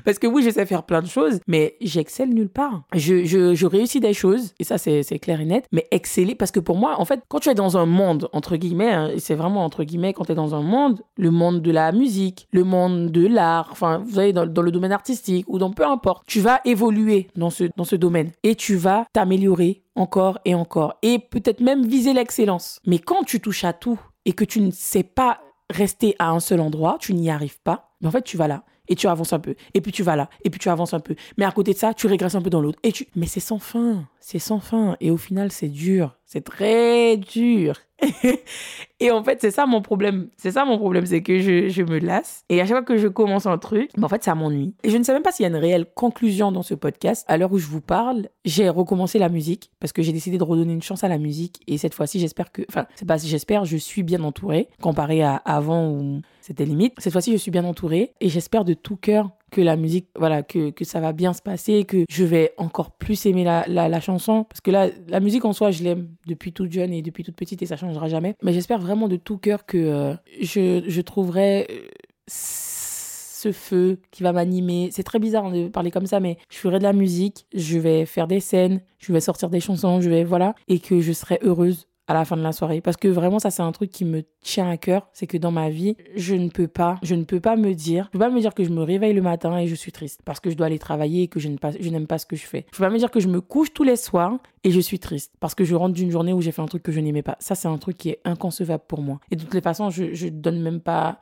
Parce 0.04 0.18
que 0.18 0.26
oui, 0.26 0.42
je 0.42 0.50
sais 0.50 0.66
faire 0.66 0.84
plein 0.84 1.02
de 1.02 1.06
choses, 1.06 1.40
mais 1.46 1.76
j'excelle 1.80 2.30
nulle 2.30 2.48
part. 2.48 2.82
Je, 2.94 3.24
je, 3.24 3.66
réussis 3.66 4.00
des 4.00 4.14
choses, 4.14 4.54
et 4.58 4.64
ça 4.64 4.78
c'est 4.78 5.18
clair 5.18 5.40
et 5.40 5.44
net, 5.44 5.66
mais 5.72 5.86
exceller, 5.90 6.34
parce 6.34 6.50
que 6.50 6.60
pour 6.60 6.76
moi, 6.76 7.00
en 7.00 7.04
fait, 7.04 7.20
quand 7.28 7.40
tu 7.40 7.48
es 7.48 7.54
dans 7.54 7.76
un 7.76 7.86
monde, 7.86 8.28
entre 8.32 8.56
guillemets, 8.56 8.92
hein, 8.92 9.10
c'est 9.18 9.34
vraiment 9.34 9.64
entre 9.64 9.84
guillemets, 9.84 10.12
quand 10.12 10.26
tu 10.26 10.32
es 10.32 10.36
dans 10.36 10.54
un 10.54 10.62
monde, 10.62 11.02
le 11.16 11.30
monde 11.30 11.60
de 11.60 11.70
la 11.70 11.92
musique, 11.92 12.46
le 12.52 12.64
monde 12.64 13.10
de 13.10 13.26
l'art, 13.26 13.68
enfin, 13.72 13.98
vous 13.98 14.14
savez, 14.14 14.32
dans, 14.32 14.46
dans 14.46 14.62
le 14.62 14.70
domaine 14.70 14.92
artistique, 14.92 15.46
ou 15.48 15.58
dans 15.58 15.72
peu 15.72 15.86
importe, 15.86 16.24
tu 16.26 16.40
vas 16.40 16.60
évoluer 16.64 17.28
dans 17.36 17.50
ce, 17.50 17.64
dans 17.76 17.84
ce 17.84 17.96
domaine, 17.96 18.30
et 18.42 18.54
tu 18.54 18.76
vas 18.76 19.06
t'améliorer 19.12 19.82
encore 19.96 20.38
et 20.44 20.54
encore, 20.54 20.94
et 21.02 21.18
peut-être 21.18 21.60
même 21.60 21.86
viser 21.86 22.12
l'excellence. 22.12 22.80
Mais 22.86 22.98
quand 22.98 23.24
tu 23.24 23.40
touches 23.40 23.64
à 23.64 23.72
tout, 23.72 23.98
et 24.24 24.32
que 24.32 24.44
tu 24.44 24.60
ne 24.60 24.70
sais 24.70 25.02
pas 25.02 25.40
rester 25.70 26.14
à 26.18 26.30
un 26.30 26.40
seul 26.40 26.60
endroit, 26.60 26.96
tu 27.00 27.14
n'y 27.14 27.30
arrives 27.30 27.60
pas, 27.62 27.93
mais 28.04 28.08
en 28.08 28.10
fait, 28.10 28.22
tu 28.22 28.36
vas 28.36 28.46
là. 28.46 28.64
Et 28.86 28.96
tu 28.96 29.08
avances 29.08 29.32
un 29.32 29.38
peu. 29.38 29.54
Et 29.72 29.80
puis 29.80 29.90
tu 29.90 30.02
vas 30.02 30.14
là. 30.14 30.28
Et 30.44 30.50
puis 30.50 30.60
tu 30.60 30.68
avances 30.68 30.92
un 30.92 31.00
peu. 31.00 31.14
Mais 31.38 31.46
à 31.46 31.50
côté 31.52 31.72
de 31.72 31.78
ça, 31.78 31.94
tu 31.94 32.06
régresses 32.06 32.34
un 32.34 32.42
peu 32.42 32.50
dans 32.50 32.60
l'autre. 32.60 32.78
Et 32.82 32.92
tu. 32.92 33.08
Mais 33.16 33.24
c'est 33.24 33.40
sans 33.40 33.58
fin. 33.58 34.06
C'est 34.20 34.38
sans 34.38 34.60
fin. 34.60 34.98
Et 35.00 35.10
au 35.10 35.16
final, 35.16 35.50
c'est 35.50 35.68
dur. 35.68 36.18
C'est 36.26 36.42
très 36.42 37.16
dur. 37.16 37.76
et 39.00 39.10
en 39.10 39.22
fait, 39.22 39.40
c'est 39.40 39.50
ça 39.50 39.66
mon 39.66 39.82
problème. 39.82 40.28
C'est 40.36 40.50
ça 40.50 40.64
mon 40.64 40.78
problème. 40.78 41.06
C'est 41.06 41.22
que 41.22 41.38
je, 41.38 41.68
je 41.68 41.82
me 41.82 41.98
lasse. 41.98 42.44
Et 42.48 42.60
à 42.60 42.64
chaque 42.64 42.76
fois 42.76 42.82
que 42.82 42.96
je 42.96 43.08
commence 43.08 43.46
un 43.46 43.58
truc, 43.58 43.90
en 44.00 44.08
fait, 44.08 44.24
ça 44.24 44.34
m'ennuie. 44.34 44.74
Et 44.82 44.90
je 44.90 44.96
ne 44.96 45.02
sais 45.02 45.12
même 45.12 45.22
pas 45.22 45.32
s'il 45.32 45.44
y 45.44 45.46
a 45.46 45.48
une 45.48 45.56
réelle 45.56 45.86
conclusion 45.94 46.52
dans 46.52 46.62
ce 46.62 46.74
podcast. 46.74 47.24
À 47.28 47.36
l'heure 47.36 47.52
où 47.52 47.58
je 47.58 47.66
vous 47.66 47.80
parle, 47.80 48.28
j'ai 48.44 48.68
recommencé 48.68 49.18
la 49.18 49.28
musique. 49.28 49.70
Parce 49.80 49.92
que 49.92 50.02
j'ai 50.02 50.12
décidé 50.12 50.38
de 50.38 50.44
redonner 50.44 50.72
une 50.72 50.82
chance 50.82 51.04
à 51.04 51.08
la 51.08 51.18
musique. 51.18 51.60
Et 51.66 51.78
cette 51.78 51.94
fois-ci, 51.94 52.18
j'espère 52.20 52.52
que. 52.52 52.62
Enfin, 52.68 52.86
c'est 52.94 53.06
pas 53.06 53.18
si 53.18 53.28
j'espère, 53.28 53.64
je 53.64 53.76
suis 53.76 54.02
bien 54.02 54.22
entourée. 54.24 54.68
Comparé 54.80 55.22
à 55.22 55.36
avant 55.36 55.90
où 55.90 56.20
c'était 56.40 56.64
limite. 56.64 56.94
Cette 56.98 57.12
fois-ci, 57.12 57.32
je 57.32 57.36
suis 57.36 57.50
bien 57.50 57.64
entourée. 57.64 58.14
Et 58.20 58.28
j'espère 58.28 58.64
de 58.64 58.74
tout 58.74 58.96
cœur 58.96 59.30
que 59.54 59.60
la 59.60 59.76
musique, 59.76 60.08
voilà, 60.16 60.42
que, 60.42 60.70
que 60.70 60.84
ça 60.84 60.98
va 60.98 61.12
bien 61.12 61.32
se 61.32 61.40
passer, 61.40 61.84
que 61.84 62.04
je 62.10 62.24
vais 62.24 62.52
encore 62.56 62.90
plus 62.90 63.24
aimer 63.24 63.44
la, 63.44 63.64
la, 63.68 64.00
chanson. 64.00 64.44
Parce 64.44 64.60
que 64.60 64.72
là, 64.72 64.88
la 65.06 65.20
musique 65.20 65.44
en 65.44 65.52
soi, 65.52 65.70
je 65.70 65.84
l'aime 65.84 66.08
depuis 66.26 66.52
toute 66.52 66.72
jeune 66.72 66.92
et 66.92 67.02
depuis 67.02 67.22
toute 67.22 67.36
petite 67.36 67.62
et 67.62 67.66
ça 67.66 67.76
changera 67.76 68.08
jamais. 68.08 68.34
Mais 68.42 68.52
j'espère 68.52 68.80
vraiment 68.80 69.06
de 69.06 69.14
tout 69.14 69.38
cœur 69.38 69.64
que 69.64 69.78
euh, 69.78 70.14
je, 70.40 70.82
je 70.88 71.00
trouverai 71.00 71.68
euh, 71.70 71.88
ce 72.26 73.52
feu 73.52 74.00
qui 74.10 74.24
va 74.24 74.32
m'animer. 74.32 74.88
C'est 74.90 75.04
très 75.04 75.20
bizarre 75.20 75.52
de 75.52 75.68
parler 75.68 75.92
comme 75.92 76.06
ça, 76.06 76.18
mais 76.18 76.36
je 76.50 76.58
ferai 76.58 76.80
de 76.80 76.84
la 76.84 76.92
musique, 76.92 77.46
je 77.54 77.78
vais 77.78 78.06
faire 78.06 78.26
des 78.26 78.40
scènes, 78.40 78.80
je 78.98 79.12
vais 79.12 79.20
sortir 79.20 79.50
des 79.50 79.60
chansons, 79.60 80.00
je 80.00 80.10
vais, 80.10 80.24
voilà, 80.24 80.56
et 80.66 80.80
que 80.80 81.00
je 81.00 81.12
serai 81.12 81.38
heureuse 81.42 81.86
à 82.06 82.14
la 82.14 82.24
fin 82.24 82.36
de 82.36 82.42
la 82.42 82.52
soirée. 82.52 82.80
Parce 82.80 82.96
que 82.96 83.08
vraiment 83.08 83.38
ça 83.38 83.50
c'est 83.50 83.62
un 83.62 83.72
truc 83.72 83.90
qui 83.90 84.04
me 84.04 84.22
tient 84.40 84.68
à 84.68 84.76
cœur. 84.76 85.08
C'est 85.12 85.26
que 85.26 85.38
dans 85.38 85.50
ma 85.50 85.70
vie 85.70 85.96
je 86.16 86.34
ne 86.34 86.48
peux 86.48 86.68
pas 86.68 86.98
je 87.02 87.14
ne 87.14 87.24
peux 87.24 87.40
pas 87.40 87.56
me 87.56 87.74
dire 87.74 88.06
je 88.06 88.18
peux 88.18 88.18
pas 88.18 88.30
me 88.30 88.40
dire 88.40 88.54
que 88.54 88.64
je 88.64 88.70
me 88.70 88.82
réveille 88.82 89.14
le 89.14 89.22
matin 89.22 89.58
et 89.58 89.66
je 89.66 89.74
suis 89.74 89.92
triste 89.92 90.20
parce 90.24 90.40
que 90.40 90.50
je 90.50 90.56
dois 90.56 90.66
aller 90.66 90.78
travailler 90.78 91.22
et 91.22 91.28
que 91.28 91.40
je 91.40 91.48
n'aime 91.48 91.58
pas 91.58 91.70
je 91.78 91.88
n'aime 91.90 92.06
pas 92.06 92.18
ce 92.18 92.26
que 92.26 92.36
je 92.36 92.46
fais. 92.46 92.66
Je 92.72 92.78
peux 92.78 92.84
pas 92.84 92.90
me 92.90 92.98
dire 92.98 93.10
que 93.10 93.20
je 93.20 93.28
me 93.28 93.40
couche 93.40 93.72
tous 93.72 93.84
les 93.84 93.96
soirs 93.96 94.38
et 94.64 94.70
je 94.70 94.80
suis 94.80 94.98
triste 94.98 95.32
parce 95.40 95.54
que 95.54 95.64
je 95.64 95.74
rentre 95.74 95.94
d'une 95.94 96.10
journée 96.10 96.32
où 96.32 96.40
j'ai 96.40 96.52
fait 96.52 96.62
un 96.62 96.66
truc 96.66 96.82
que 96.82 96.92
je 96.92 97.00
n'aimais 97.00 97.22
pas. 97.22 97.36
Ça 97.40 97.54
c'est 97.54 97.68
un 97.68 97.78
truc 97.78 97.96
qui 97.96 98.10
est 98.10 98.20
inconcevable 98.24 98.84
pour 98.86 99.02
moi. 99.02 99.20
Et 99.30 99.36
de 99.36 99.42
toutes 99.42 99.54
les 99.54 99.60
façons 99.60 99.90
je 99.90 100.14
je 100.14 100.28
donne 100.28 100.60
même 100.60 100.80
pas 100.80 101.18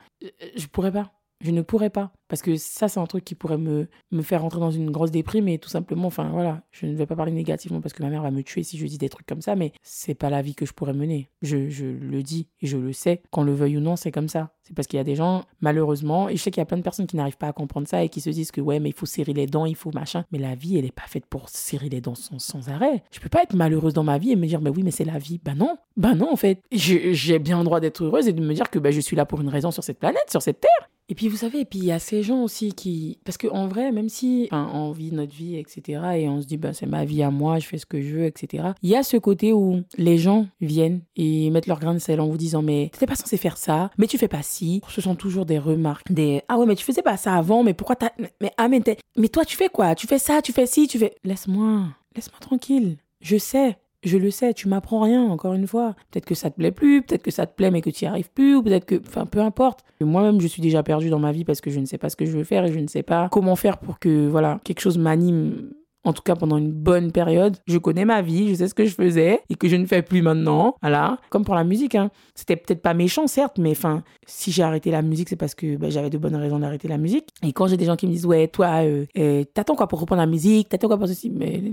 je 0.55 0.67
pourrais 0.67 0.91
pas 0.91 1.11
je 1.41 1.51
ne 1.51 1.61
pourrais 1.61 1.89
pas. 1.89 2.11
Parce 2.27 2.41
que 2.41 2.55
ça, 2.55 2.87
c'est 2.87 2.99
un 2.99 3.05
truc 3.05 3.23
qui 3.23 3.35
pourrait 3.35 3.57
me, 3.57 3.87
me 4.11 4.21
faire 4.21 4.41
rentrer 4.41 4.59
dans 4.59 4.71
une 4.71 4.89
grosse 4.89 5.11
déprime 5.11 5.47
et 5.47 5.59
tout 5.59 5.69
simplement, 5.69 6.07
enfin 6.07 6.29
voilà, 6.29 6.63
je 6.71 6.87
ne 6.87 6.95
vais 6.95 7.05
pas 7.05 7.15
parler 7.15 7.31
négativement 7.31 7.79
parce 7.79 7.93
que 7.93 8.01
ma 8.01 8.09
mère 8.09 8.23
va 8.23 8.31
me 8.31 8.41
tuer 8.41 8.63
si 8.63 8.77
je 8.77 8.87
dis 8.87 8.97
des 8.97 9.09
trucs 9.09 9.27
comme 9.27 9.41
ça, 9.41 9.55
mais 9.55 9.71
c'est 9.83 10.15
pas 10.15 10.31
la 10.31 10.41
vie 10.41 10.55
que 10.55 10.65
je 10.65 10.73
pourrais 10.73 10.93
mener. 10.93 11.29
Je, 11.41 11.69
je 11.69 11.85
le 11.85 12.23
dis 12.23 12.47
et 12.61 12.67
je 12.67 12.77
le 12.77 12.91
sais, 12.91 13.21
qu'on 13.29 13.43
le 13.43 13.53
veuille 13.53 13.77
ou 13.77 13.81
non, 13.81 13.95
c'est 13.95 14.11
comme 14.11 14.29
ça. 14.29 14.51
C'est 14.63 14.73
parce 14.73 14.87
qu'il 14.87 14.97
y 14.97 15.01
a 15.01 15.03
des 15.03 15.15
gens, 15.15 15.43
malheureusement, 15.59 16.29
et 16.29 16.37
je 16.37 16.41
sais 16.41 16.49
qu'il 16.49 16.61
y 16.61 16.63
a 16.63 16.65
plein 16.65 16.77
de 16.77 16.83
personnes 16.83 17.05
qui 17.05 17.17
n'arrivent 17.17 17.37
pas 17.37 17.49
à 17.49 17.53
comprendre 17.53 17.87
ça 17.87 18.01
et 18.01 18.09
qui 18.09 18.21
se 18.21 18.29
disent 18.29 18.51
que 18.51 18.61
ouais, 18.61 18.79
mais 18.79 18.89
il 18.89 18.95
faut 18.95 19.05
serrer 19.05 19.33
les 19.33 19.45
dents, 19.45 19.65
il 19.65 19.75
faut 19.75 19.91
machin. 19.93 20.23
Mais 20.31 20.39
la 20.39 20.55
vie, 20.55 20.77
elle 20.77 20.85
n'est 20.85 20.91
pas 20.91 21.05
faite 21.05 21.25
pour 21.25 21.49
serrer 21.49 21.89
les 21.89 21.99
dents 21.99 22.15
sans, 22.15 22.39
sans 22.39 22.69
arrêt. 22.69 23.03
Je 23.11 23.19
peux 23.19 23.29
pas 23.29 23.43
être 23.43 23.55
malheureuse 23.55 23.93
dans 23.93 24.05
ma 24.05 24.17
vie 24.17 24.31
et 24.31 24.35
me 24.37 24.47
dire, 24.47 24.61
mais 24.61 24.69
oui, 24.69 24.83
mais 24.83 24.91
c'est 24.91 25.03
la 25.03 25.19
vie. 25.19 25.39
Ben 25.43 25.55
non, 25.55 25.77
ben 25.97 26.15
non, 26.15 26.31
en 26.31 26.37
fait. 26.37 26.61
J'ai 26.71 27.39
bien 27.39 27.59
le 27.59 27.65
droit 27.65 27.81
d'être 27.81 28.03
heureuse 28.03 28.27
et 28.29 28.33
de 28.33 28.41
me 28.41 28.53
dire 28.53 28.69
que 28.69 28.79
ben, 28.79 28.93
je 28.93 29.01
suis 29.01 29.17
là 29.17 29.25
pour 29.25 29.41
une 29.41 29.49
raison 29.49 29.69
sur 29.69 29.83
cette 29.83 29.99
planète, 29.99 30.31
sur 30.31 30.41
cette 30.41 30.61
terre. 30.61 30.89
Et 31.09 31.15
puis 31.15 31.27
vous 31.27 31.37
savez, 31.37 31.61
et 31.61 31.65
puis 31.65 31.79
il 31.79 31.85
y 31.85 31.91
a 31.91 31.99
ces 31.99 32.23
gens 32.23 32.43
aussi 32.43 32.73
qui... 32.73 33.19
Parce 33.25 33.37
qu'en 33.37 33.67
vrai, 33.67 33.91
même 33.91 34.09
si 34.09 34.47
on 34.51 34.91
vit 34.91 35.11
notre 35.11 35.35
vie, 35.35 35.57
etc., 35.57 36.01
et 36.15 36.29
on 36.29 36.41
se 36.41 36.47
dit, 36.47 36.57
bah, 36.57 36.73
c'est 36.73 36.85
ma 36.85 37.03
vie 37.03 37.23
à 37.23 37.29
moi, 37.29 37.59
je 37.59 37.67
fais 37.67 37.77
ce 37.77 37.85
que 37.85 38.01
je 38.01 38.15
veux, 38.15 38.25
etc., 38.25 38.69
il 38.81 38.89
y 38.89 38.95
a 38.95 39.03
ce 39.03 39.17
côté 39.17 39.51
où 39.51 39.81
les 39.97 40.17
gens 40.17 40.47
viennent 40.61 41.01
et 41.15 41.49
mettent 41.49 41.67
leur 41.67 41.79
grain 41.79 41.93
de 41.93 41.99
sel 41.99 42.21
en 42.21 42.27
vous 42.27 42.37
disant, 42.37 42.61
mais 42.61 42.89
t'étais 42.93 43.05
pas 43.05 43.15
censé 43.15 43.37
faire 43.37 43.57
ça, 43.57 43.91
mais 43.97 44.07
tu 44.07 44.17
fais 44.17 44.29
pas 44.29 44.43
ci. 44.43 44.81
Ce 44.87 45.01
sont 45.01 45.15
toujours 45.15 45.45
des 45.45 45.59
remarques, 45.59 46.11
des, 46.11 46.41
ah 46.47 46.57
ouais, 46.57 46.65
mais 46.65 46.75
tu 46.75 46.85
faisais 46.85 47.01
pas 47.01 47.17
ça 47.17 47.35
avant, 47.35 47.63
mais 47.63 47.73
pourquoi 47.73 47.97
t'as... 47.97 48.11
Mais, 48.39 48.51
ah, 48.57 48.69
mais, 48.69 48.81
mais 49.17 49.27
toi, 49.27 49.43
tu 49.43 49.57
fais 49.57 49.69
quoi? 49.69 49.95
Tu 49.95 50.07
fais 50.07 50.19
ça, 50.19 50.41
tu 50.41 50.53
fais 50.53 50.65
ci, 50.65 50.87
tu 50.87 50.97
fais... 50.99 51.15
Laisse-moi, 51.23 51.87
laisse-moi 52.15 52.39
tranquille. 52.39 52.97
Je 53.19 53.37
sais, 53.37 53.77
je 54.03 54.17
le 54.17 54.31
sais, 54.31 54.53
tu 54.53 54.67
m'apprends 54.67 55.01
rien, 55.01 55.23
encore 55.23 55.53
une 55.53 55.67
fois. 55.67 55.95
Peut-être 56.11 56.25
que 56.25 56.35
ça 56.35 56.49
te 56.49 56.55
plaît 56.55 56.71
plus, 56.71 57.01
peut-être 57.01 57.23
que 57.23 57.31
ça 57.31 57.45
te 57.45 57.55
plaît 57.55 57.71
mais 57.71 57.81
que 57.81 57.89
tu 57.89 58.05
n'y 58.05 58.09
arrives 58.09 58.31
plus, 58.31 58.55
ou 58.55 58.63
peut-être 58.63 58.85
que. 58.85 58.99
Enfin, 59.07 59.25
peu 59.25 59.39
importe. 59.39 59.83
Moi-même, 60.01 60.41
je 60.41 60.47
suis 60.47 60.61
déjà 60.61 60.83
perdue 60.83 61.09
dans 61.09 61.19
ma 61.19 61.31
vie 61.31 61.45
parce 61.45 61.61
que 61.61 61.69
je 61.69 61.79
ne 61.79 61.85
sais 61.85 61.97
pas 61.97 62.09
ce 62.09 62.15
que 62.15 62.25
je 62.25 62.31
veux 62.31 62.43
faire 62.43 62.65
et 62.65 62.73
je 62.73 62.79
ne 62.79 62.87
sais 62.87 63.03
pas 63.03 63.29
comment 63.31 63.55
faire 63.55 63.77
pour 63.77 63.99
que, 63.99 64.27
voilà, 64.27 64.59
quelque 64.63 64.81
chose 64.81 64.97
m'anime. 64.97 65.71
En 66.05 66.11
tout 66.11 66.21
cas, 66.21 66.35
pendant 66.35 66.57
une 66.57 66.71
bonne 66.71 67.13
période, 67.13 67.55
je 67.65 67.77
connais 67.77 68.03
ma 68.03 68.21
vie, 68.21 68.49
je 68.49 68.55
sais 68.55 68.67
ce 68.67 68.73
que 68.73 68.85
je 68.85 68.93
faisais 68.93 69.39
et 69.49 69.55
que 69.55 69.69
je 69.69 69.77
ne 69.77 69.85
fais 69.85 70.01
plus 70.01 70.21
maintenant. 70.21 70.75
Voilà. 70.81 71.17
Comme 71.29 71.45
pour 71.45 71.55
la 71.55 71.63
musique, 71.63 71.95
hein. 71.95 72.11
C'était 72.35 72.57
peut-être 72.57 72.81
pas 72.81 72.93
méchant, 72.93 73.25
certes, 73.25 73.57
mais 73.57 73.71
enfin, 73.71 74.03
si 74.27 74.51
j'ai 74.51 74.63
arrêté 74.63 74.91
la 74.91 75.01
musique, 75.01 75.29
c'est 75.29 75.37
parce 75.37 75.55
que 75.55 75.77
bah, 75.77 75.89
j'avais 75.89 76.09
de 76.09 76.17
bonnes 76.17 76.35
raisons 76.35 76.59
d'arrêter 76.59 76.89
la 76.89 76.97
musique. 76.97 77.29
Et 77.41 77.53
quand 77.53 77.67
j'ai 77.67 77.77
des 77.77 77.85
gens 77.85 77.95
qui 77.95 78.07
me 78.07 78.11
disent, 78.11 78.25
ouais, 78.25 78.49
toi, 78.49 78.83
euh, 78.83 79.05
euh, 79.17 79.45
t'attends 79.53 79.75
quoi 79.75 79.87
pour 79.87 80.01
reprendre 80.01 80.19
la 80.19 80.27
musique? 80.27 80.67
T'attends 80.67 80.87
quoi 80.87 80.97
pour 80.97 81.07
ceci? 81.07 81.29
Mais 81.29 81.63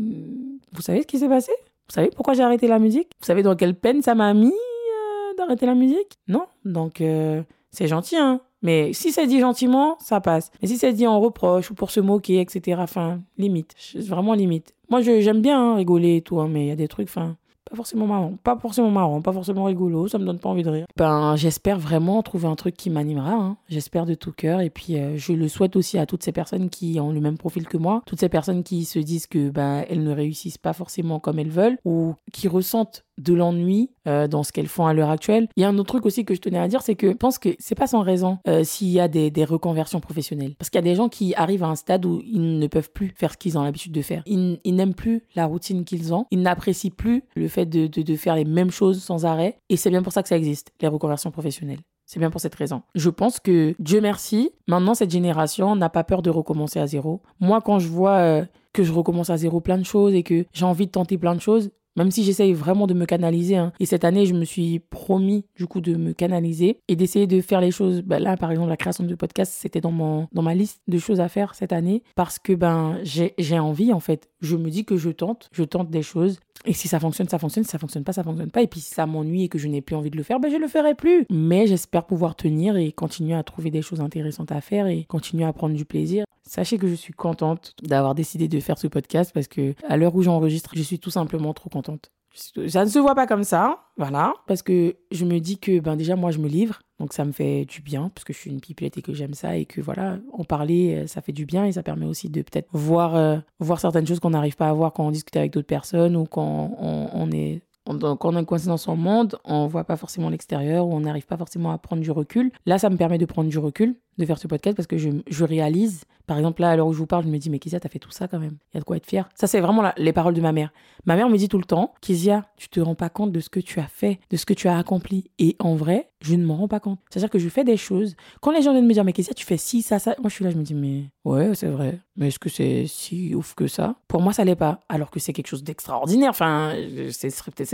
vous 0.72 0.82
savez 0.82 1.02
ce 1.02 1.08
qui 1.08 1.18
s'est 1.18 1.28
passé? 1.28 1.50
Vous 1.90 1.94
savez 1.94 2.10
pourquoi 2.14 2.34
j'ai 2.34 2.44
arrêté 2.44 2.68
la 2.68 2.78
musique? 2.78 3.10
Vous 3.18 3.26
savez 3.26 3.42
dans 3.42 3.56
quelle 3.56 3.74
peine 3.74 4.00
ça 4.00 4.14
m'a 4.14 4.32
mis 4.32 4.52
euh, 4.52 5.34
d'arrêter 5.36 5.66
la 5.66 5.74
musique? 5.74 6.20
Non 6.28 6.46
Donc, 6.64 7.00
euh, 7.00 7.42
c'est 7.72 7.88
gentil, 7.88 8.16
hein 8.16 8.40
mais 8.62 8.92
si 8.92 9.10
c'est 9.10 9.26
dit 9.26 9.40
gentiment, 9.40 9.96
ça 10.00 10.20
passe. 10.20 10.50
Mais 10.60 10.68
si 10.68 10.76
c'est 10.76 10.92
dit 10.92 11.06
en 11.06 11.18
reproche 11.18 11.70
ou 11.70 11.74
pour 11.74 11.90
se 11.90 12.00
moquer, 12.00 12.40
etc., 12.40 12.78
enfin, 12.82 13.20
limite. 13.38 13.74
Vraiment 13.94 14.34
limite. 14.34 14.74
Moi, 14.90 15.00
j'aime 15.00 15.40
bien 15.40 15.58
hein, 15.58 15.76
rigoler 15.76 16.16
et 16.16 16.20
tout, 16.20 16.40
hein, 16.40 16.48
mais 16.48 16.66
il 16.66 16.68
y 16.68 16.72
a 16.72 16.76
des 16.76 16.88
trucs, 16.88 17.08
enfin, 17.08 17.36
pas 17.68 17.76
forcément 17.76 18.06
marrant, 18.06 18.34
pas 18.42 18.56
forcément 18.56 18.90
marrant, 18.90 19.22
pas 19.22 19.32
forcément 19.32 19.64
rigolo, 19.64 20.08
ça 20.08 20.18
me 20.18 20.24
donne 20.24 20.38
pas 20.38 20.48
envie 20.48 20.62
de 20.62 20.70
rire. 20.70 20.86
Ben, 20.96 21.36
j'espère 21.36 21.78
vraiment 21.78 22.22
trouver 22.22 22.48
un 22.48 22.56
truc 22.56 22.76
qui 22.76 22.90
m'animera, 22.90 23.32
hein. 23.32 23.56
j'espère 23.68 24.06
de 24.06 24.14
tout 24.14 24.32
cœur, 24.32 24.60
et 24.60 24.70
puis 24.70 24.98
euh, 24.98 25.16
je 25.16 25.32
le 25.32 25.48
souhaite 25.48 25.76
aussi 25.76 25.98
à 25.98 26.06
toutes 26.06 26.22
ces 26.22 26.32
personnes 26.32 26.70
qui 26.70 26.98
ont 27.00 27.12
le 27.12 27.20
même 27.20 27.38
profil 27.38 27.66
que 27.66 27.76
moi, 27.76 28.02
toutes 28.06 28.20
ces 28.20 28.28
personnes 28.28 28.62
qui 28.62 28.84
se 28.84 28.98
disent 28.98 29.26
que 29.26 29.50
ben 29.50 29.84
elles 29.88 30.02
ne 30.02 30.12
réussissent 30.12 30.58
pas 30.58 30.72
forcément 30.72 31.20
comme 31.20 31.38
elles 31.38 31.50
veulent, 31.50 31.78
ou 31.84 32.14
qui 32.32 32.48
ressentent 32.48 33.04
de 33.18 33.34
l'ennui 33.34 33.90
euh, 34.10 34.28
dans 34.28 34.42
ce 34.42 34.52
qu'elles 34.52 34.68
font 34.68 34.86
à 34.86 34.92
l'heure 34.92 35.10
actuelle. 35.10 35.48
Il 35.56 35.62
y 35.62 35.64
a 35.64 35.68
un 35.68 35.78
autre 35.78 35.88
truc 35.88 36.06
aussi 36.06 36.24
que 36.24 36.34
je 36.34 36.40
tenais 36.40 36.58
à 36.58 36.68
dire, 36.68 36.82
c'est 36.82 36.94
que 36.94 37.08
je 37.08 37.16
pense 37.16 37.38
que 37.38 37.50
c'est 37.58 37.74
pas 37.74 37.86
sans 37.86 38.02
raison 38.02 38.38
euh, 38.48 38.64
s'il 38.64 38.88
y 38.88 39.00
a 39.00 39.08
des, 39.08 39.30
reconversions 39.44 40.00
professionnelles. 40.00 40.54
Parce 40.58 40.68
qu'il 40.68 40.78
y 40.78 40.84
a 40.84 40.90
des 40.90 40.94
gens 40.94 41.08
qui 41.08 41.34
arrivent 41.34 41.64
à 41.64 41.68
un 41.68 41.76
stade 41.76 42.04
où 42.04 42.20
ils 42.24 42.58
ne 42.58 42.66
peuvent 42.66 42.90
plus 42.90 43.14
faire 43.16 43.32
ce 43.32 43.38
qu'ils 43.38 43.56
ont 43.56 43.62
l'habitude 43.62 43.92
de 43.92 44.02
faire. 44.02 44.22
Ils, 44.26 44.60
n'aiment 44.66 44.94
plus 44.94 45.22
la 45.34 45.46
routine 45.46 45.84
qu'ils 45.84 46.12
ont. 46.12 46.26
Ils 46.30 46.42
n'apprécient 46.42 46.90
plus 46.90 47.24
le 47.34 47.48
fait 47.48 47.66
de 47.66 48.16
faire 48.16 48.36
les 48.36 48.44
mêmes 48.44 48.70
choses 48.70 49.02
sans 49.02 49.24
arrêt. 49.24 49.58
Et 49.68 49.76
c'est 49.76 49.90
bien 49.90 50.02
pour 50.02 50.12
ça 50.12 50.22
que 50.22 50.28
ça 50.28 50.36
existe, 50.36 50.72
les 50.80 50.88
reconversions 50.88 51.30
professionnelles. 51.30 51.80
C'est 52.10 52.18
bien 52.18 52.30
pour 52.30 52.40
cette 52.40 52.56
raison. 52.56 52.82
Je 52.96 53.08
pense 53.08 53.38
que, 53.38 53.76
Dieu 53.78 54.00
merci, 54.00 54.50
maintenant 54.66 54.94
cette 54.94 55.12
génération 55.12 55.76
n'a 55.76 55.88
pas 55.88 56.02
peur 56.02 56.22
de 56.22 56.30
recommencer 56.30 56.80
à 56.80 56.88
zéro. 56.88 57.22
Moi, 57.38 57.60
quand 57.60 57.78
je 57.78 57.86
vois 57.86 58.16
euh, 58.16 58.44
que 58.72 58.82
je 58.82 58.92
recommence 58.92 59.30
à 59.30 59.36
zéro 59.36 59.60
plein 59.60 59.78
de 59.78 59.84
choses 59.84 60.12
et 60.14 60.24
que 60.24 60.44
j'ai 60.52 60.64
envie 60.64 60.86
de 60.86 60.90
tenter 60.90 61.18
plein 61.18 61.36
de 61.36 61.40
choses, 61.40 61.70
même 62.04 62.10
si 62.10 62.24
j'essaye 62.24 62.52
vraiment 62.52 62.86
de 62.86 62.94
me 62.94 63.06
canaliser. 63.06 63.56
Hein. 63.56 63.72
Et 63.80 63.86
cette 63.86 64.04
année, 64.04 64.26
je 64.26 64.34
me 64.34 64.44
suis 64.44 64.78
promis 64.78 65.44
du 65.56 65.66
coup 65.66 65.80
de 65.80 65.94
me 65.94 66.12
canaliser 66.12 66.80
et 66.88 66.96
d'essayer 66.96 67.26
de 67.26 67.40
faire 67.40 67.60
les 67.60 67.70
choses. 67.70 68.02
Ben 68.02 68.18
là, 68.22 68.36
par 68.36 68.50
exemple, 68.50 68.68
la 68.68 68.76
création 68.76 69.04
de 69.04 69.14
podcast, 69.14 69.52
c'était 69.56 69.80
dans, 69.80 69.90
mon, 69.90 70.28
dans 70.32 70.42
ma 70.42 70.54
liste 70.54 70.80
de 70.88 70.98
choses 70.98 71.20
à 71.20 71.28
faire 71.28 71.54
cette 71.54 71.72
année 71.72 72.02
parce 72.14 72.38
que 72.38 72.52
ben 72.52 72.98
j'ai 73.04 73.58
envie 73.58 73.92
en 73.92 74.00
fait. 74.00 74.28
Je 74.40 74.56
me 74.56 74.70
dis 74.70 74.84
que 74.84 74.96
je 74.96 75.10
tente, 75.10 75.48
je 75.52 75.64
tente 75.64 75.90
des 75.90 76.02
choses. 76.02 76.40
Et 76.66 76.72
si 76.72 76.88
ça 76.88 77.00
fonctionne, 77.00 77.28
ça 77.28 77.38
fonctionne. 77.38 77.64
Si 77.64 77.70
ça 77.70 77.78
fonctionne 77.78 78.04
pas, 78.04 78.12
ça 78.12 78.22
fonctionne 78.22 78.50
pas. 78.50 78.62
Et 78.62 78.66
puis 78.66 78.80
si 78.80 78.94
ça 78.94 79.06
m'ennuie 79.06 79.44
et 79.44 79.48
que 79.48 79.58
je 79.58 79.68
n'ai 79.68 79.80
plus 79.80 79.96
envie 79.96 80.10
de 80.10 80.16
le 80.16 80.22
faire, 80.22 80.40
ben 80.40 80.50
je 80.50 80.56
le 80.56 80.68
ferai 80.68 80.94
plus. 80.94 81.26
Mais 81.30 81.66
j'espère 81.66 82.04
pouvoir 82.04 82.36
tenir 82.36 82.76
et 82.76 82.92
continuer 82.92 83.34
à 83.34 83.42
trouver 83.42 83.70
des 83.70 83.82
choses 83.82 84.00
intéressantes 84.00 84.52
à 84.52 84.60
faire 84.60 84.86
et 84.86 85.04
continuer 85.04 85.44
à 85.44 85.52
prendre 85.52 85.74
du 85.74 85.84
plaisir. 85.84 86.24
Sachez 86.42 86.78
que 86.78 86.88
je 86.88 86.94
suis 86.94 87.12
contente 87.12 87.74
d'avoir 87.82 88.14
décidé 88.14 88.48
de 88.48 88.60
faire 88.60 88.76
ce 88.76 88.88
podcast 88.88 89.30
parce 89.32 89.46
que 89.46 89.74
à 89.88 89.96
l'heure 89.96 90.14
où 90.14 90.22
j'enregistre, 90.22 90.72
je 90.74 90.82
suis 90.82 90.98
tout 90.98 91.10
simplement 91.10 91.54
trop 91.54 91.70
contente. 91.70 92.10
Ça 92.32 92.84
ne 92.84 92.90
se 92.90 92.98
voit 92.98 93.14
pas 93.14 93.26
comme 93.26 93.42
ça, 93.44 93.80
voilà, 93.96 94.34
parce 94.46 94.62
que 94.62 94.96
je 95.10 95.24
me 95.24 95.38
dis 95.40 95.58
que 95.58 95.80
ben 95.80 95.96
déjà 95.96 96.14
moi 96.14 96.30
je 96.30 96.38
me 96.38 96.48
livre, 96.48 96.80
donc 97.00 97.12
ça 97.12 97.24
me 97.24 97.32
fait 97.32 97.64
du 97.64 97.82
bien 97.82 98.10
parce 98.14 98.24
que 98.24 98.32
je 98.32 98.38
suis 98.38 98.50
une 98.50 98.60
pipelette 98.60 98.96
et 98.98 99.02
que 99.02 99.12
j'aime 99.12 99.34
ça 99.34 99.56
et 99.56 99.64
que 99.64 99.80
voilà, 99.80 100.18
en 100.32 100.44
parler 100.44 100.94
euh, 100.94 101.06
ça 101.06 101.22
fait 101.22 101.32
du 101.32 101.44
bien 101.44 101.64
et 101.64 101.72
ça 101.72 101.82
permet 101.82 102.06
aussi 102.06 102.28
de 102.28 102.42
peut-être 102.42 102.68
voir 102.72 103.16
euh, 103.16 103.38
voir 103.58 103.80
certaines 103.80 104.06
choses 104.06 104.20
qu'on 104.20 104.30
n'arrive 104.30 104.56
pas 104.56 104.68
à 104.68 104.72
voir 104.72 104.92
quand 104.92 105.06
on 105.06 105.10
discute 105.10 105.36
avec 105.36 105.52
d'autres 105.52 105.66
personnes 105.66 106.16
ou 106.16 106.24
quand 106.24 106.76
on, 106.78 107.08
on 107.12 107.30
est 107.32 107.62
quand 107.98 108.24
on 108.24 108.36
est 108.36 108.44
coincé 108.44 108.68
dans 108.68 108.76
son 108.76 108.96
monde, 108.96 109.36
on 109.44 109.66
voit 109.66 109.84
pas 109.84 109.96
forcément 109.96 110.30
l'extérieur 110.30 110.86
ou 110.86 110.94
on 110.94 111.00
n'arrive 111.00 111.26
pas 111.26 111.36
forcément 111.36 111.70
à 111.72 111.78
prendre 111.78 112.02
du 112.02 112.10
recul. 112.10 112.52
Là, 112.66 112.78
ça 112.78 112.90
me 112.90 112.96
permet 112.96 113.18
de 113.18 113.26
prendre 113.26 113.48
du 113.48 113.58
recul, 113.58 113.96
de 114.18 114.26
faire 114.26 114.38
ce 114.38 114.46
podcast 114.46 114.76
parce 114.76 114.86
que 114.86 114.96
je, 114.98 115.44
réalise, 115.44 116.04
par 116.26 116.36
exemple, 116.36 116.60
là, 116.60 116.70
à 116.70 116.76
l'heure 116.76 116.86
où 116.86 116.92
je 116.92 116.98
vous 116.98 117.06
parle, 117.06 117.24
je 117.24 117.28
me 117.28 117.38
dis, 117.38 117.50
mais 117.50 117.58
Kizia, 117.58 117.80
t'as 117.80 117.88
fait 117.88 117.98
tout 117.98 118.10
ça 118.10 118.28
quand 118.28 118.38
même. 118.38 118.56
Il 118.72 118.76
y 118.76 118.78
a 118.78 118.80
de 118.80 118.84
quoi 118.84 118.96
être 118.96 119.06
fier. 119.06 119.28
Ça, 119.34 119.46
c'est 119.46 119.60
vraiment 119.60 119.90
les 119.96 120.12
paroles 120.12 120.34
de 120.34 120.40
ma 120.40 120.52
mère. 120.52 120.72
Ma 121.06 121.16
mère 121.16 121.28
me 121.28 121.36
dit 121.36 121.48
tout 121.48 121.58
le 121.58 121.64
temps, 121.64 121.94
Kizia, 122.00 122.44
tu 122.56 122.68
te 122.68 122.80
rends 122.80 122.94
pas 122.94 123.08
compte 123.08 123.32
de 123.32 123.40
ce 123.40 123.48
que 123.48 123.60
tu 123.60 123.80
as 123.80 123.86
fait, 123.86 124.20
de 124.30 124.36
ce 124.36 124.44
que 124.44 124.54
tu 124.54 124.68
as 124.68 124.76
accompli. 124.78 125.30
Et 125.38 125.56
en 125.58 125.74
vrai, 125.74 126.10
je 126.20 126.34
ne 126.34 126.44
m'en 126.44 126.56
rends 126.56 126.68
pas 126.68 126.80
compte. 126.80 126.98
C'est-à-dire 127.08 127.30
que 127.30 127.38
je 127.38 127.48
fais 127.48 127.64
des 127.64 127.76
choses. 127.76 128.14
Quand 128.40 128.52
les 128.52 128.62
gens 128.62 128.72
viennent 128.72 128.86
me 128.86 128.92
dire, 128.92 129.04
mais 129.04 129.12
Kizia, 129.12 129.34
tu 129.34 129.46
fais 129.46 129.56
ci, 129.56 129.82
ça, 129.82 129.98
ça, 129.98 130.14
moi, 130.20 130.28
je 130.28 130.34
suis 130.34 130.44
là, 130.44 130.50
je 130.50 130.56
me 130.56 130.62
dis, 130.62 130.74
mais 130.74 131.04
ouais, 131.24 131.54
c'est 131.54 131.68
vrai. 131.68 131.98
Mais 132.16 132.28
est-ce 132.28 132.38
que 132.38 132.50
c'est 132.50 132.86
si 132.86 133.34
ouf 133.34 133.54
que 133.54 133.66
ça? 133.66 133.96
Pour 134.06 134.20
moi, 134.20 134.32
ça 134.32 134.44
l'est 134.44 134.56
pas. 134.56 134.80
Alors 134.88 135.10
que 135.10 135.18
c'est 135.18 135.32
quelque 135.32 135.48
chose 135.48 135.64
d'extraordinaire. 135.64 136.30
Enfin, 136.30 136.74
c'est 137.10 137.30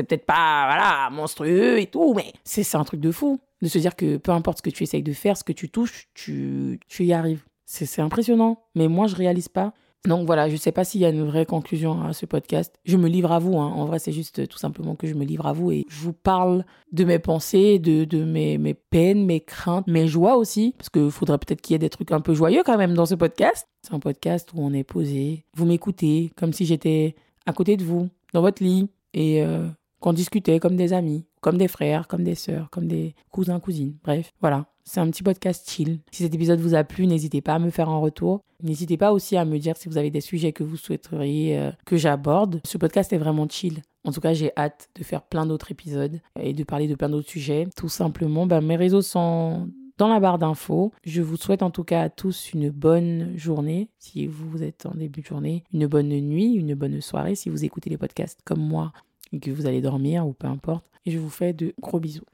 peut-être 0.06 0.26
pas, 0.26 0.66
voilà, 0.66 1.08
monstrueux 1.10 1.80
et 1.80 1.86
tout, 1.86 2.14
mais 2.14 2.32
c'est 2.44 2.74
un 2.76 2.84
truc 2.84 3.00
de 3.00 3.10
fou 3.10 3.40
de 3.62 3.68
se 3.68 3.78
dire 3.78 3.96
que 3.96 4.16
peu 4.16 4.32
importe 4.32 4.58
ce 4.58 4.62
que 4.62 4.70
tu 4.70 4.82
essayes 4.82 5.02
de 5.02 5.12
faire, 5.12 5.36
ce 5.36 5.44
que 5.44 5.52
tu 5.52 5.70
touches, 5.70 6.08
tu, 6.14 6.80
tu 6.88 7.04
y 7.04 7.12
arrives. 7.12 7.44
C'est 7.64 8.00
impressionnant. 8.00 8.62
Mais 8.74 8.86
moi, 8.88 9.06
je 9.06 9.16
réalise 9.16 9.48
pas. 9.48 9.74
Donc 10.06 10.24
voilà, 10.24 10.48
je 10.48 10.52
ne 10.52 10.58
sais 10.58 10.70
pas 10.70 10.84
s'il 10.84 11.00
y 11.00 11.04
a 11.04 11.08
une 11.08 11.24
vraie 11.24 11.46
conclusion 11.46 12.02
à 12.02 12.12
ce 12.12 12.26
podcast. 12.26 12.78
Je 12.84 12.96
me 12.96 13.08
livre 13.08 13.32
à 13.32 13.40
vous. 13.40 13.58
Hein. 13.58 13.72
En 13.74 13.86
vrai, 13.86 13.98
c'est 13.98 14.12
juste 14.12 14.46
tout 14.46 14.58
simplement 14.58 14.94
que 14.94 15.08
je 15.08 15.14
me 15.14 15.24
livre 15.24 15.46
à 15.46 15.52
vous 15.52 15.72
et 15.72 15.84
je 15.88 15.98
vous 15.98 16.12
parle 16.12 16.64
de 16.92 17.04
mes 17.04 17.18
pensées, 17.18 17.80
de, 17.80 18.04
de 18.04 18.22
mes, 18.22 18.56
mes 18.56 18.74
peines, 18.74 19.24
mes 19.24 19.40
craintes, 19.40 19.88
mes 19.88 20.06
joies 20.06 20.36
aussi. 20.36 20.74
Parce 20.78 20.90
qu'il 20.90 21.10
faudrait 21.10 21.38
peut-être 21.38 21.60
qu'il 21.60 21.74
y 21.74 21.76
ait 21.76 21.80
des 21.80 21.90
trucs 21.90 22.12
un 22.12 22.20
peu 22.20 22.34
joyeux 22.34 22.62
quand 22.64 22.78
même 22.78 22.94
dans 22.94 23.06
ce 23.06 23.16
podcast. 23.16 23.66
C'est 23.82 23.94
un 23.94 23.98
podcast 23.98 24.50
où 24.54 24.60
on 24.60 24.72
est 24.72 24.84
posé. 24.84 25.44
Vous 25.54 25.66
m'écoutez 25.66 26.30
comme 26.36 26.52
si 26.52 26.66
j'étais 26.66 27.16
à 27.44 27.52
côté 27.52 27.76
de 27.76 27.84
vous, 27.84 28.08
dans 28.32 28.42
votre 28.42 28.62
lit. 28.62 28.88
Et 29.12 29.42
euh, 29.42 29.66
qu'on 30.00 30.12
discutait 30.12 30.60
comme 30.60 30.76
des 30.76 30.92
amis, 30.92 31.24
comme 31.46 31.58
des 31.58 31.68
frères, 31.68 32.08
comme 32.08 32.24
des 32.24 32.34
sœurs, 32.34 32.68
comme 32.70 32.88
des 32.88 33.14
cousins, 33.30 33.60
cousines. 33.60 33.94
Bref, 34.02 34.32
voilà. 34.40 34.66
C'est 34.82 34.98
un 34.98 35.08
petit 35.08 35.22
podcast 35.22 35.70
chill. 35.70 36.00
Si 36.10 36.24
cet 36.24 36.34
épisode 36.34 36.58
vous 36.58 36.74
a 36.74 36.82
plu, 36.82 37.06
n'hésitez 37.06 37.40
pas 37.40 37.54
à 37.54 37.58
me 37.60 37.70
faire 37.70 37.88
un 37.88 37.98
retour. 37.98 38.42
N'hésitez 38.64 38.96
pas 38.96 39.12
aussi 39.12 39.36
à 39.36 39.44
me 39.44 39.56
dire 39.60 39.76
si 39.76 39.88
vous 39.88 39.96
avez 39.96 40.10
des 40.10 40.20
sujets 40.20 40.52
que 40.52 40.64
vous 40.64 40.76
souhaiteriez 40.76 41.56
euh, 41.56 41.70
que 41.84 41.96
j'aborde. 41.96 42.60
Ce 42.64 42.78
podcast 42.78 43.12
est 43.12 43.18
vraiment 43.18 43.46
chill. 43.48 43.82
En 44.02 44.10
tout 44.10 44.20
cas, 44.20 44.32
j'ai 44.32 44.50
hâte 44.56 44.88
de 44.96 45.04
faire 45.04 45.22
plein 45.22 45.46
d'autres 45.46 45.70
épisodes 45.70 46.20
et 46.36 46.52
de 46.52 46.64
parler 46.64 46.88
de 46.88 46.96
plein 46.96 47.10
d'autres 47.10 47.28
sujets. 47.28 47.68
Tout 47.76 47.88
simplement, 47.88 48.48
bah, 48.48 48.60
mes 48.60 48.74
réseaux 48.74 49.02
sont 49.02 49.70
dans 49.98 50.08
la 50.08 50.18
barre 50.18 50.40
d'infos. 50.40 50.90
Je 51.04 51.22
vous 51.22 51.36
souhaite 51.36 51.62
en 51.62 51.70
tout 51.70 51.84
cas 51.84 52.02
à 52.02 52.08
tous 52.08 52.52
une 52.54 52.70
bonne 52.70 53.36
journée, 53.36 53.88
si 54.00 54.26
vous 54.26 54.64
êtes 54.64 54.84
en 54.84 54.96
début 54.96 55.20
de 55.20 55.26
journée, 55.26 55.62
une 55.72 55.86
bonne 55.86 56.08
nuit, 56.08 56.54
une 56.54 56.74
bonne 56.74 57.00
soirée, 57.00 57.36
si 57.36 57.50
vous 57.50 57.64
écoutez 57.64 57.88
les 57.88 57.98
podcasts 57.98 58.40
comme 58.44 58.66
moi 58.66 58.92
et 59.32 59.38
que 59.38 59.52
vous 59.52 59.66
allez 59.66 59.80
dormir 59.80 60.26
ou 60.26 60.32
peu 60.32 60.48
importe. 60.48 60.84
Et 61.06 61.10
je 61.10 61.18
vous 61.18 61.30
fais 61.30 61.54
de 61.54 61.74
gros 61.80 62.00
bisous. 62.00 62.24